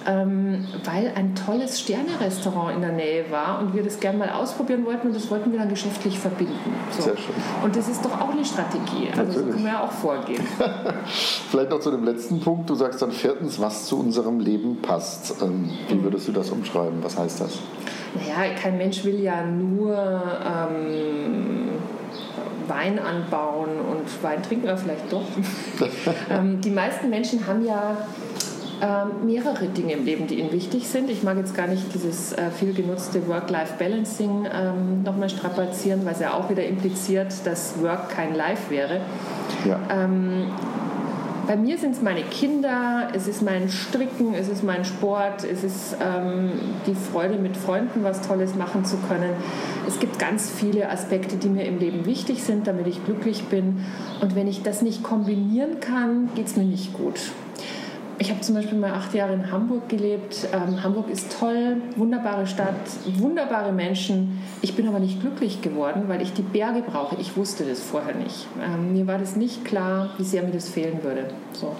ähm, 0.07 0.66
weil 0.85 1.12
ein 1.14 1.35
tolles 1.35 1.81
Sterne-Restaurant 1.81 2.75
in 2.75 2.83
der 2.83 2.92
Nähe 2.92 3.31
war 3.31 3.61
und 3.61 3.75
wir 3.75 3.83
das 3.83 4.01
gerne 4.01 4.18
mal 4.18 4.31
ausprobieren 4.31 4.85
wollten 4.85 5.09
und 5.09 5.16
das 5.16 5.31
wollten 5.31 5.53
wir 5.53 5.59
dann 5.59 5.68
geschäftlich 5.68 6.18
verbinden. 6.18 6.75
So. 6.90 7.03
Sehr 7.03 7.16
schön. 7.16 7.35
Und 7.62 7.77
das 7.77 7.88
ist 7.88 8.05
doch 8.05 8.20
auch 8.20 8.31
eine 8.31 8.44
Strategie. 8.44 9.09
Also 9.11 9.23
Natürlich. 9.23 9.37
so 9.37 9.53
können 9.53 9.64
wir 9.64 9.73
ja 9.73 9.83
auch 9.83 9.92
vorgehen. 9.92 10.47
Vielleicht 11.51 11.70
noch 11.70 11.81
zu 11.81 11.90
dem 11.90 12.05
letzten 12.05 12.40
Punkt. 12.40 12.68
Du 12.68 12.75
sagst 12.75 13.01
dann 13.03 13.12
viertens, 13.12 13.61
was 13.61 13.87
zu 13.87 13.99
unserem 13.99 14.40
Leben 14.40 14.83
passt. 14.83 15.42
Ähm, 15.42 15.70
wie 15.88 15.94
mhm. 15.94 16.05
würdest 16.05 16.29
du 16.29 16.33
das 16.33 16.51
umschreiben? 16.51 17.03
Was 17.03 17.18
heißt 17.18 17.40
das? 17.40 17.59
Naja, 18.14 18.55
kein 18.55 18.77
Mensch 18.77 19.05
will 19.05 19.20
ja 19.20 19.44
nur 19.44 19.97
ähm, 19.97 21.68
Wein 22.68 22.98
anbauen 22.98 23.70
und 23.79 24.22
Wein 24.22 24.42
trinken 24.42 24.66
wir 24.66 24.77
vielleicht 24.77 25.12
doch. 25.12 25.27
ähm, 26.31 26.61
die 26.61 26.70
meisten 26.70 27.11
Menschen 27.11 27.46
haben 27.46 27.64
ja 27.64 27.96
ähm, 28.83 29.27
mehrere 29.27 29.66
Dinge 29.66 29.92
im 29.92 30.05
Leben, 30.05 30.27
die 30.27 30.40
Ihnen 30.40 30.53
wichtig 30.53 30.88
sind. 30.88 31.09
Ich 31.09 31.22
mag 31.22 31.37
jetzt 31.37 31.55
gar 31.55 31.66
nicht 31.66 31.94
dieses 31.94 32.33
äh, 32.33 32.50
viel 32.50 32.74
genutzte 32.74 33.27
Work-Life-Balancing 33.29 34.46
ähm, 34.53 35.03
nochmal 35.05 35.31
strapazieren, 35.31 36.05
weil 36.05 36.14
es 36.14 36.20
ja 36.20 36.35
auch 36.35 36.50
wieder 36.50 36.64
impliziert, 36.64 37.33
dass 37.44 37.81
Work 37.83 38.11
kein 38.11 38.35
Life 38.35 38.70
wäre. 38.70 39.00
Ja. 39.64 39.79
Ähm, 39.90 40.48
bei 41.46 41.57
mir 41.57 41.78
sind 41.78 41.92
es 41.92 42.02
meine 42.02 42.22
Kinder, 42.22 43.09
es 43.14 43.26
ist 43.26 43.42
mein 43.42 43.68
Stricken, 43.68 44.35
es 44.35 44.48
ist 44.48 44.62
mein 44.62 44.85
Sport, 44.85 45.44
es 45.44 45.64
ist 45.64 45.96
ähm, 46.00 46.52
die 46.87 46.94
Freude, 46.94 47.37
mit 47.37 47.57
Freunden 47.57 48.02
was 48.02 48.26
Tolles 48.26 48.54
machen 48.54 48.85
zu 48.85 48.96
können. 49.09 49.30
Es 49.87 50.00
gibt 50.00 50.18
ganz 50.18 50.50
viele 50.50 50.90
Aspekte, 50.90 51.37
die 51.37 51.48
mir 51.48 51.64
im 51.64 51.78
Leben 51.78 52.07
wichtig 52.07 52.42
sind, 52.42 52.66
damit 52.66 52.87
ich 52.87 53.04
glücklich 53.04 53.44
bin. 53.44 53.85
Und 54.20 54.35
wenn 54.35 54.48
ich 54.48 54.62
das 54.62 54.83
nicht 54.83 55.02
kombinieren 55.02 55.80
kann, 55.80 56.30
geht 56.35 56.46
es 56.46 56.57
mir 56.57 56.64
nicht 56.64 56.92
gut. 56.94 57.20
Ich 58.18 58.31
habe 58.31 58.40
zum 58.40 58.55
Beispiel 58.55 58.79
mal 58.79 58.92
acht 58.92 59.12
Jahre 59.12 59.35
in 59.35 59.50
Hamburg 59.50 59.88
gelebt. 59.88 60.46
Ähm, 60.53 60.83
Hamburg 60.83 61.11
ist 61.11 61.37
toll, 61.38 61.79
wunderbare 61.96 62.46
Stadt, 62.46 62.74
wunderbare 63.18 63.72
Menschen. 63.72 64.38
Ich 64.62 64.77
bin 64.77 64.87
aber 64.87 65.00
nicht 65.00 65.20
glücklich 65.20 65.62
geworden, 65.62 66.05
weil 66.07 66.22
ich 66.22 66.33
die 66.33 66.42
Berge 66.42 66.83
brauche. 66.83 67.16
Ich 67.20 67.37
wusste 67.37 67.64
das 67.64 67.81
vorher 67.81 68.14
nicht. 68.14 68.46
Ähm, 68.64 68.92
mir 68.92 69.07
war 69.09 69.18
das 69.18 69.35
nicht 69.35 69.64
klar, 69.64 70.11
wie 70.18 70.24
sehr 70.24 70.42
mir 70.44 70.53
das 70.53 70.68
fehlen 70.68 71.03
würde. 71.03 71.27
So 71.53 71.74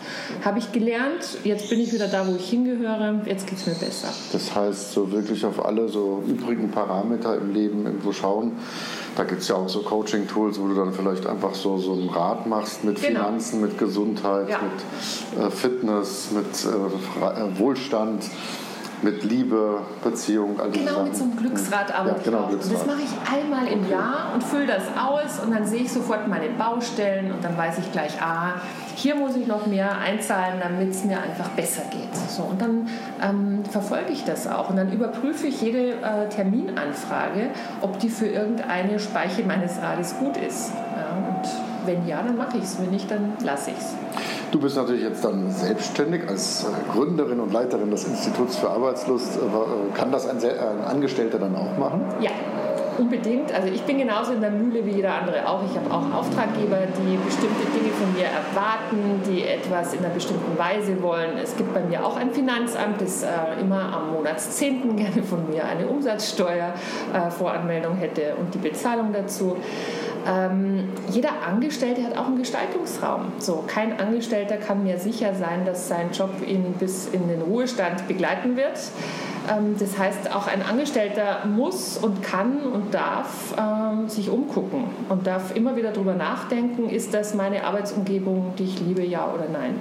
habe 0.44 0.59
ich 0.59 0.73
gelernt. 0.73 1.38
Jetzt 1.44 1.70
bin 1.70 1.79
ich 1.79 1.92
wieder 1.92 2.09
da, 2.09 2.27
wo 2.27 2.35
ich 2.35 2.49
hingehöre. 2.51 3.20
Jetzt 3.27 3.47
geht 3.47 3.59
es 3.59 3.66
mir 3.66 3.75
besser. 3.75 4.09
Das 4.33 4.55
heißt, 4.55 4.92
so 4.92 5.12
wirklich 5.12 5.44
auf 5.44 5.64
alle 5.64 5.88
so 5.88 6.23
übrigen 6.27 6.70
Parameter 6.70 7.37
im 7.37 7.55
Leben 7.55 7.87
irgendwo 7.87 8.12
schauen 8.12 8.53
da 9.16 9.24
gibt 9.24 9.42
es 9.42 9.48
ja 9.48 9.55
auch 9.57 9.68
so 9.68 9.83
Coaching-Tools, 9.83 10.61
wo 10.61 10.68
du 10.68 10.74
dann 10.74 10.92
vielleicht 10.92 11.27
einfach 11.27 11.55
so, 11.55 11.79
so 11.79 11.92
einen 11.92 12.09
Rat 12.09 12.46
machst 12.46 12.85
mit 12.85 13.00
genau. 13.00 13.20
Finanzen, 13.24 13.61
mit 13.61 13.79
Gesundheit, 13.79 14.48
ja. 14.48 14.61
mit 14.62 15.44
äh, 15.44 15.50
Fitness, 15.50 16.31
mit 16.33 16.46
äh, 16.64 17.40
äh 17.40 17.59
Wohlstand. 17.59 18.24
Mit 19.02 19.24
Liebe, 19.24 19.80
Beziehung, 20.02 20.59
all 20.61 20.70
Genau, 20.70 21.02
mit 21.02 21.16
so 21.16 21.24
einem 21.24 21.37
Glücksrad 21.37 21.94
arbeite 21.94 22.18
ja, 22.18 22.22
genau. 22.24 22.52
Und 22.52 22.72
das 22.72 22.87
mache 22.87 23.02
ich 23.02 23.33
einmal 23.33 23.66
im 23.68 23.80
okay. 23.80 23.92
Jahr 23.92 24.33
und 24.35 24.42
fülle 24.42 24.66
das 24.66 24.85
aus 24.96 25.44
und 25.44 25.52
dann 25.52 25.66
sehe 25.66 25.83
ich 25.83 25.92
sofort 25.92 26.26
meine 26.28 26.48
Baustellen 26.50 27.33
und 27.33 27.44
dann 27.44 27.57
weiß 27.57 27.78
ich 27.78 27.92
gleich, 27.92 28.20
ah, 28.20 28.54
hier 28.96 29.16
muss 29.16 29.37
ich 29.37 29.46
noch 29.46 29.66
mehr 29.66 29.98
einzahlen, 29.98 30.61
damit 30.61 30.90
es 30.90 31.04
mir 31.04 31.20
einfach 31.20 31.48
besser 31.50 31.83
geht. 31.90 32.14
So, 32.28 32.44
und 32.44 32.61
dann 32.61 32.88
ähm, 33.22 33.64
verfolge 33.70 34.12
ich 34.12 34.24
das 34.24 34.46
auch 34.46 34.70
und 34.70 34.76
dann 34.76 34.92
überprüfe 34.92 35.46
ich 35.46 35.61
jede 35.61 35.92
äh, 35.92 36.28
Terminanfrage, 36.28 37.50
ob 37.80 37.98
die 37.98 38.09
für 38.09 38.26
irgendeine 38.26 38.98
Speiche 38.98 39.42
meines 39.44 39.80
Rades 39.80 40.16
gut 40.18 40.37
ist. 40.37 40.72
Ja, 40.96 41.16
und 41.16 41.48
wenn 41.87 42.07
ja, 42.07 42.22
dann 42.22 42.37
mache 42.37 42.57
ich 42.59 42.64
es. 42.64 42.80
Wenn 42.80 42.90
nicht, 42.90 43.11
dann 43.11 43.33
lasse 43.42 43.70
ich 43.70 43.78
es. 43.78 43.94
Du 44.50 44.61
bist 44.61 44.76
natürlich 44.76 45.02
jetzt 45.02 45.24
dann 45.24 45.50
selbstständig 45.50 46.28
als 46.28 46.64
äh, 46.64 46.92
Gründerin 46.92 47.40
und 47.40 47.52
Leiterin 47.52 47.90
des 47.90 48.04
Instituts 48.04 48.57
für 48.57 48.70
Arbeitslust. 48.70 49.37
Äh, 49.37 49.40
äh, 49.40 49.94
kann 49.94 50.12
das 50.12 50.26
ein, 50.26 50.38
Angestellter 50.85 51.38
dann 51.38 51.57
auch 51.57 51.76
machen? 51.78 52.02
Ja, 52.20 52.30
Unbedingt. 52.96 53.52
Also 53.52 53.66
ich 53.68 53.83
bin 53.83 53.98
genauso 53.98 54.33
in 54.33 54.40
der 54.40 54.50
Mühle 54.50 54.87
wie 54.87 54.92
jeder 54.92 55.14
andere 55.14 55.48
auch. 55.48 55.61
Ich 55.68 55.76
habe 55.76 55.90
auch 55.90 56.12
Auftraggeber, 56.18 56.87
die 56.87 57.16
bestimmte 57.16 57.64
Dinge 57.76 57.90
von 57.92 58.14
mir 58.14 58.26
erwarten, 58.26 59.20
die 59.26 59.42
etwas 59.42 59.94
in 59.94 60.04
einer 60.04 60.14
bestimmten 60.14 60.57
Weise 60.57 61.02
wollen. 61.02 61.37
Es 61.42 61.57
gibt 61.57 61.74
bei 61.74 61.80
mir 61.80 62.07
auch 62.07 62.16
ein 62.16 62.30
Finanzamt, 62.30 63.00
das 63.00 63.24
äh, 63.24 63.26
immer 63.61 63.92
am 63.92 64.12
Monatszehnten 64.12 64.94
gerne 64.96 65.24
von 65.24 65.50
mir 65.50 65.64
eine 65.64 65.88
Umsatzsteuervoranmeldung 65.88 67.96
äh, 67.96 68.00
hätte 68.00 68.37
und 68.38 68.54
die 68.54 68.59
Bezahlung 68.59 69.12
dazu. 69.12 69.57
Ähm, 70.26 70.88
jeder 71.10 71.42
Angestellte 71.46 72.02
hat 72.02 72.16
auch 72.16 72.26
einen 72.26 72.38
Gestaltungsraum. 72.38 73.32
So, 73.38 73.64
kein 73.66 73.98
Angestellter 73.98 74.56
kann 74.56 74.82
mir 74.82 74.98
sicher 74.98 75.34
sein, 75.34 75.64
dass 75.66 75.88
sein 75.88 76.12
Job 76.12 76.30
ihn 76.46 76.74
bis 76.78 77.08
in 77.08 77.28
den 77.28 77.42
Ruhestand 77.42 78.08
begleiten 78.08 78.56
wird. 78.56 78.78
Ähm, 79.50 79.76
das 79.78 79.98
heißt, 79.98 80.34
auch 80.34 80.46
ein 80.46 80.62
Angestellter 80.62 81.44
muss 81.46 81.98
und 81.98 82.22
kann 82.22 82.60
und 82.60 82.94
darf 82.94 83.54
ähm, 83.58 84.08
sich 84.08 84.30
umgucken 84.30 84.84
und 85.08 85.26
darf 85.26 85.54
immer 85.54 85.76
wieder 85.76 85.92
darüber 85.92 86.14
nachdenken, 86.14 86.88
ist 86.88 87.12
das 87.12 87.34
meine 87.34 87.64
Arbeitsumgebung, 87.64 88.54
die 88.58 88.64
ich 88.64 88.80
liebe, 88.80 89.04
ja 89.04 89.30
oder 89.32 89.48
nein. 89.52 89.74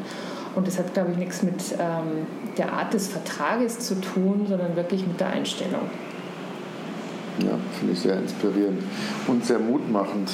Und 0.55 0.67
das 0.67 0.77
hat, 0.77 0.93
glaube 0.93 1.11
ich, 1.11 1.17
nichts 1.17 1.41
mit 1.41 1.75
ähm, 1.79 2.27
der 2.57 2.73
Art 2.73 2.93
des 2.93 3.07
Vertrages 3.07 3.79
zu 3.79 3.99
tun, 3.99 4.45
sondern 4.47 4.75
wirklich 4.75 5.07
mit 5.07 5.19
der 5.19 5.27
Einstellung. 5.27 5.89
Ja, 7.39 7.57
finde 7.79 7.93
ich 7.93 7.99
sehr 7.99 8.17
inspirierend 8.17 8.83
und 9.27 9.45
sehr 9.45 9.59
mutmachend. 9.59 10.29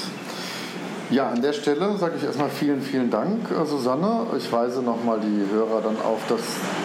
Ja, 1.11 1.29
an 1.29 1.41
der 1.41 1.53
Stelle 1.53 1.97
sage 1.97 2.15
ich 2.17 2.23
erstmal 2.23 2.49
vielen, 2.49 2.81
vielen 2.81 3.09
Dank, 3.09 3.49
äh, 3.49 3.65
Susanne. 3.65 4.27
Ich 4.37 4.51
weise 4.51 4.83
nochmal 4.83 5.19
die 5.19 5.51
Hörer 5.51 5.81
dann 5.81 5.95
auf 6.05 6.19
das 6.29 6.41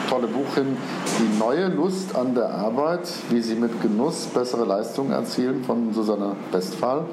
tolle 0.08 0.28
Buch 0.28 0.54
hin, 0.54 0.78
Die 1.18 1.38
neue 1.38 1.68
Lust 1.68 2.16
an 2.16 2.34
der 2.34 2.48
Arbeit, 2.48 3.06
wie 3.28 3.42
sie 3.42 3.54
mit 3.54 3.82
Genuss 3.82 4.26
bessere 4.32 4.64
Leistungen 4.64 5.12
erzielen 5.12 5.62
von 5.62 5.92
Susanne 5.92 6.36
Westphal. 6.52 7.04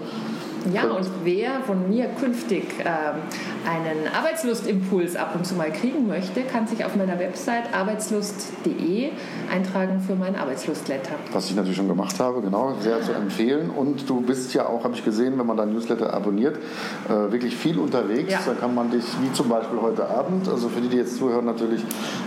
Ja, 0.74 0.84
und 0.84 1.08
wer 1.24 1.62
von 1.66 1.90
mir 1.90 2.06
künftig 2.20 2.66
ähm, 2.80 3.22
einen 3.68 4.08
Arbeitslustimpuls 4.14 5.16
ab 5.16 5.36
und 5.36 5.46
zu 5.46 5.56
mal 5.56 5.72
kriegen 5.72 6.08
möchte, 6.08 6.42
kann 6.42 6.68
sich 6.68 6.86
auf 6.86 6.96
meiner 6.96 7.20
Website 7.20 7.74
arbeitslust.de 7.74 9.10
eintragen 9.52 10.00
für 10.00 10.16
meinen 10.16 10.36
Arbeitslustletter. 10.36 11.16
Was 11.34 11.50
ich 11.50 11.56
natürlich 11.56 11.78
schon 11.78 11.88
gemacht 11.88 12.20
habe, 12.20 12.42
genau, 12.42 12.76
sehr 12.80 13.02
zu 13.02 13.12
empfehlen. 13.12 13.70
Und 13.70 14.10
du 14.10 14.22
bist 14.22 14.54
ja 14.54 14.68
auch, 14.68 14.84
habe 14.84 14.96
ich 14.96 15.04
gesehen, 15.04 15.38
wenn 15.38 15.46
man 15.46 15.58
dein 15.58 15.74
Newsletter 15.74 16.14
abonniert, 16.14 16.58
äh, 17.08 17.32
wirklich 17.32 17.56
viel 17.56 17.80
unterwegs. 17.80 18.32
Ja. 18.32 18.40
Da 18.46 18.54
kann 18.54 18.76
man 18.76 18.92
dich, 18.92 19.04
wie 19.22 19.32
zum 19.34 19.50
Beispiel 19.50 19.80
heute 19.82 20.08
Abend, 20.08 20.48
also 20.48 20.70
für 20.70 20.82
die, 20.82 20.90
die 20.90 20.98
jetzt 20.98 21.18
zuhören, 21.18 21.46
natürlich, 21.46 21.84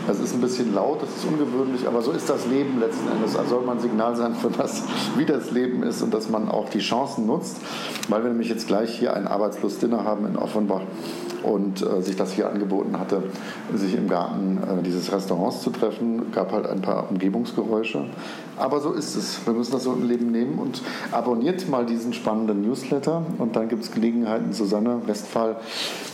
es 0.09 0.21
ist 0.21 0.35
ein 0.35 0.41
bisschen 0.41 0.75
laut, 0.75 1.03
das 1.03 1.11
ist 1.11 1.25
ungewöhnlich, 1.25 1.87
aber 1.87 2.03
so 2.03 2.13
ist 2.13 2.29
das 2.29 2.47
Leben 2.47 2.81
letzten 2.81 3.11
Endes. 3.11 3.37
Also 3.37 3.57
soll 3.57 3.65
man 3.65 3.79
ein 3.79 3.83
Signal 3.83 4.17
sein 4.17 4.35
für 4.43 4.51
das, 4.51 4.83
wie 5.17 5.25
das 5.25 5.51
Leben 5.51 5.83
ist 5.83 6.03
und 6.03 6.13
dass 6.13 6.29
man 6.29 6.49
auch 6.49 6.69
die 6.69 6.81
Chancen 6.81 7.27
nutzt, 7.27 7.59
weil 8.09 8.24
wir 8.25 8.31
nämlich 8.31 8.49
jetzt 8.49 8.67
gleich 8.67 8.99
hier 8.99 9.15
ein 9.15 9.29
Arbeitslustdinner 9.29 10.05
haben 10.05 10.27
in 10.27 10.37
Offenbach 10.37 10.83
und 11.45 11.83
äh, 11.83 12.03
sich 12.03 12.17
das 12.17 12.33
hier 12.33 12.49
angeboten 12.49 12.99
hatte, 12.99 13.23
sich 13.75 13.95
im 13.95 14.09
Garten 14.09 14.59
äh, 14.59 14.83
dieses 14.83 15.13
Restaurants 15.13 15.63
zu 15.63 15.71
treffen, 15.71 16.33
gab 16.33 16.53
halt 16.53 16.67
ein 16.67 16.81
paar 16.81 17.11
Umgebungsgeräusche. 17.11 18.05
Aber 18.57 18.81
so 18.81 18.93
ist 18.93 19.17
es. 19.17 19.45
Wir 19.47 19.53
müssen 19.53 19.73
das 19.73 19.85
so 19.85 19.93
im 19.93 20.09
Leben 20.09 20.31
nehmen 20.31 20.59
und 20.59 20.81
abonniert 21.11 21.69
mal 21.69 21.85
diesen 21.85 22.13
spannenden 22.13 22.63
Newsletter 22.63 23.23
und 23.39 23.57
dann 23.57 23.69
gibt 23.69 23.83
es 23.83 23.91
Gelegenheiten, 23.91 24.53
Susanne 24.53 25.01
Westphal 25.07 25.57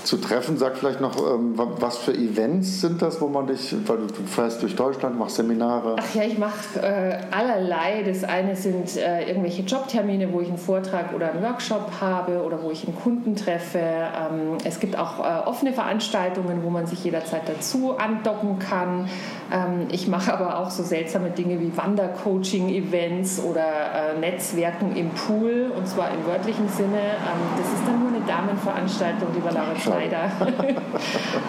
zu 0.05 0.17
treffen. 0.17 0.57
Sag 0.57 0.77
vielleicht 0.77 1.01
noch, 1.01 1.17
ähm, 1.19 1.55
was 1.57 1.99
für 1.99 2.15
Events 2.15 2.81
sind 2.81 3.03
das, 3.03 3.21
wo 3.21 3.29
man 3.29 3.47
dich, 3.47 3.75
weil 3.87 3.99
du 3.99 4.07
fährst 4.27 4.63
durch 4.63 4.75
Deutschland, 4.75 5.19
machst 5.19 5.37
Seminare? 5.37 5.97
Ach 5.99 6.15
ja, 6.15 6.23
ich 6.23 6.39
mache 6.39 6.81
äh, 6.81 7.19
allerlei. 7.31 8.03
Das 8.05 8.25
eine 8.25 8.57
sind 8.57 8.97
äh, 8.97 9.29
irgendwelche 9.29 9.63
Jobtermine, 9.63 10.33
wo 10.33 10.41
ich 10.41 10.49
einen 10.49 10.59
Vortrag 10.59 11.15
oder 11.15 11.33
einen 11.33 11.43
Workshop 11.43 11.91
habe 12.01 12.43
oder 12.43 12.63
wo 12.63 12.71
ich 12.71 12.87
einen 12.87 12.97
Kunden 12.97 13.37
treffe. 13.37 13.79
Ähm, 13.79 14.57
es 14.65 14.81
gibt 14.81 14.99
auch 14.99 15.20
äh, 15.21 15.47
offene 15.47 15.73
Veranstaltungen, 15.73 16.63
wo 16.63 16.71
man 16.71 16.87
sich 16.87 17.05
jederzeit 17.05 17.43
dazu 17.49 17.97
andocken 17.99 18.59
kann. 18.59 19.09
Ähm, 19.53 19.89
ich 19.91 20.09
mache 20.09 20.33
aber 20.33 20.59
auch 20.59 20.71
so 20.71 20.83
seltsame 20.83 21.31
Dinge 21.31 21.61
wie 21.61 21.77
Wandercoaching-Events 21.77 23.43
oder 23.45 24.15
äh, 24.15 24.19
Netzwerken 24.19 24.97
im 24.97 25.11
Pool, 25.11 25.73
und 25.77 25.89
zwar 25.89 26.11
im 26.11 26.27
wörtlichen 26.27 26.69
Sinne. 26.69 26.99
Ähm, 26.99 27.41
das 27.57 27.67
ist 27.73 27.87
dann 27.87 28.01
nur 28.01 28.09
eine 28.09 28.25
Damenveranstaltung, 28.27 29.29
lieber 29.35 29.53
Laura 29.53 29.77
Schneider. 29.77 30.31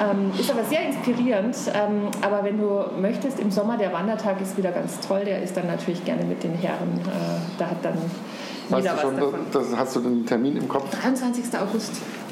ähm, 0.02 0.32
ist 0.38 0.52
aber 0.52 0.64
sehr 0.64 0.86
inspirierend. 0.86 1.56
Ähm, 1.74 2.08
aber 2.22 2.44
wenn 2.44 2.58
du 2.58 2.86
möchtest, 3.00 3.40
im 3.40 3.52
Sommer 3.52 3.78
der 3.78 3.94
Wandertag 3.94 4.42
ist 4.42 4.58
wieder 4.58 4.72
ganz 4.72 5.00
toll. 5.00 5.24
Der 5.26 5.42
ist 5.42 5.56
dann 5.58 5.68
natürlich 5.68 6.04
gerne 6.06 6.24
mit 6.24 6.44
den 6.44 6.54
Herren. 6.54 7.00
Äh, 7.06 7.60
da 7.60 7.70
hat 7.70 7.84
dann 7.84 7.98
jeder 8.78 8.92
weißt 8.92 8.98
du 8.98 9.02
schon, 9.02 9.16
was 9.16 9.20
davon. 9.22 9.40
Das, 9.52 9.78
hast 9.78 9.96
du 9.96 10.00
den 10.00 10.26
Termin 10.26 10.58
im 10.58 10.68
Kopf? 10.68 10.90
23. 11.02 11.46
August. 11.60 11.92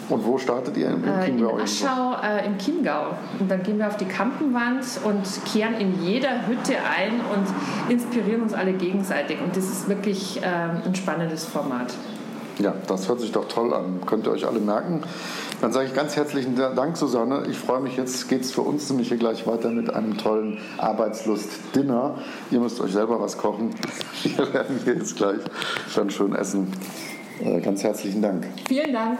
Und 0.09 0.25
wo 0.25 0.37
startet 0.37 0.75
ihr? 0.77 0.89
Im 0.89 1.03
äh, 1.03 1.25
Chiemgau? 1.25 1.57
In 1.57 1.61
Aschau 1.61 2.15
äh, 2.23 2.45
im 2.45 2.57
Chiemgau. 2.57 3.15
Und 3.39 3.49
dann 3.49 3.63
gehen 3.63 3.77
wir 3.77 3.87
auf 3.87 3.97
die 3.97 4.05
Kampenwand 4.05 4.83
und 5.03 5.23
kehren 5.45 5.75
in 5.75 6.03
jeder 6.03 6.47
Hütte 6.47 6.75
ein 6.77 7.21
und 7.33 7.91
inspirieren 7.91 8.41
uns 8.41 8.53
alle 8.53 8.73
gegenseitig. 8.73 9.37
Und 9.41 9.55
das 9.55 9.65
ist 9.65 9.87
wirklich 9.87 10.41
äh, 10.41 10.45
ein 10.85 10.95
spannendes 10.95 11.45
Format. 11.45 11.93
Ja, 12.59 12.73
das 12.87 13.07
hört 13.07 13.21
sich 13.21 13.31
doch 13.31 13.47
toll 13.47 13.73
an. 13.73 14.01
Könnt 14.05 14.27
ihr 14.27 14.31
euch 14.31 14.45
alle 14.45 14.59
merken. 14.59 15.01
Dann 15.61 15.71
sage 15.71 15.87
ich 15.87 15.93
ganz 15.93 16.17
herzlichen 16.17 16.55
Dank, 16.55 16.97
Susanne. 16.97 17.45
Ich 17.49 17.57
freue 17.57 17.79
mich, 17.79 17.95
jetzt 17.95 18.27
geht 18.27 18.41
es 18.41 18.51
für 18.51 18.61
uns 18.61 18.89
nämlich 18.89 19.07
hier 19.07 19.17
gleich 19.17 19.47
weiter 19.47 19.69
mit 19.69 19.93
einem 19.93 20.17
tollen 20.17 20.57
Arbeitslust-Dinner. 20.77 22.17
Ihr 22.51 22.59
müsst 22.59 22.81
euch 22.81 22.91
selber 22.91 23.21
was 23.21 23.37
kochen. 23.37 23.75
Wir 24.23 24.53
werden 24.53 24.79
hier 24.83 24.95
jetzt 24.95 25.15
gleich 25.15 25.39
dann 25.95 26.09
schön 26.09 26.35
essen. 26.35 26.73
Äh, 27.41 27.61
ganz 27.61 27.83
herzlichen 27.83 28.21
Dank. 28.21 28.45
Vielen 28.67 28.91
Dank. 28.91 29.19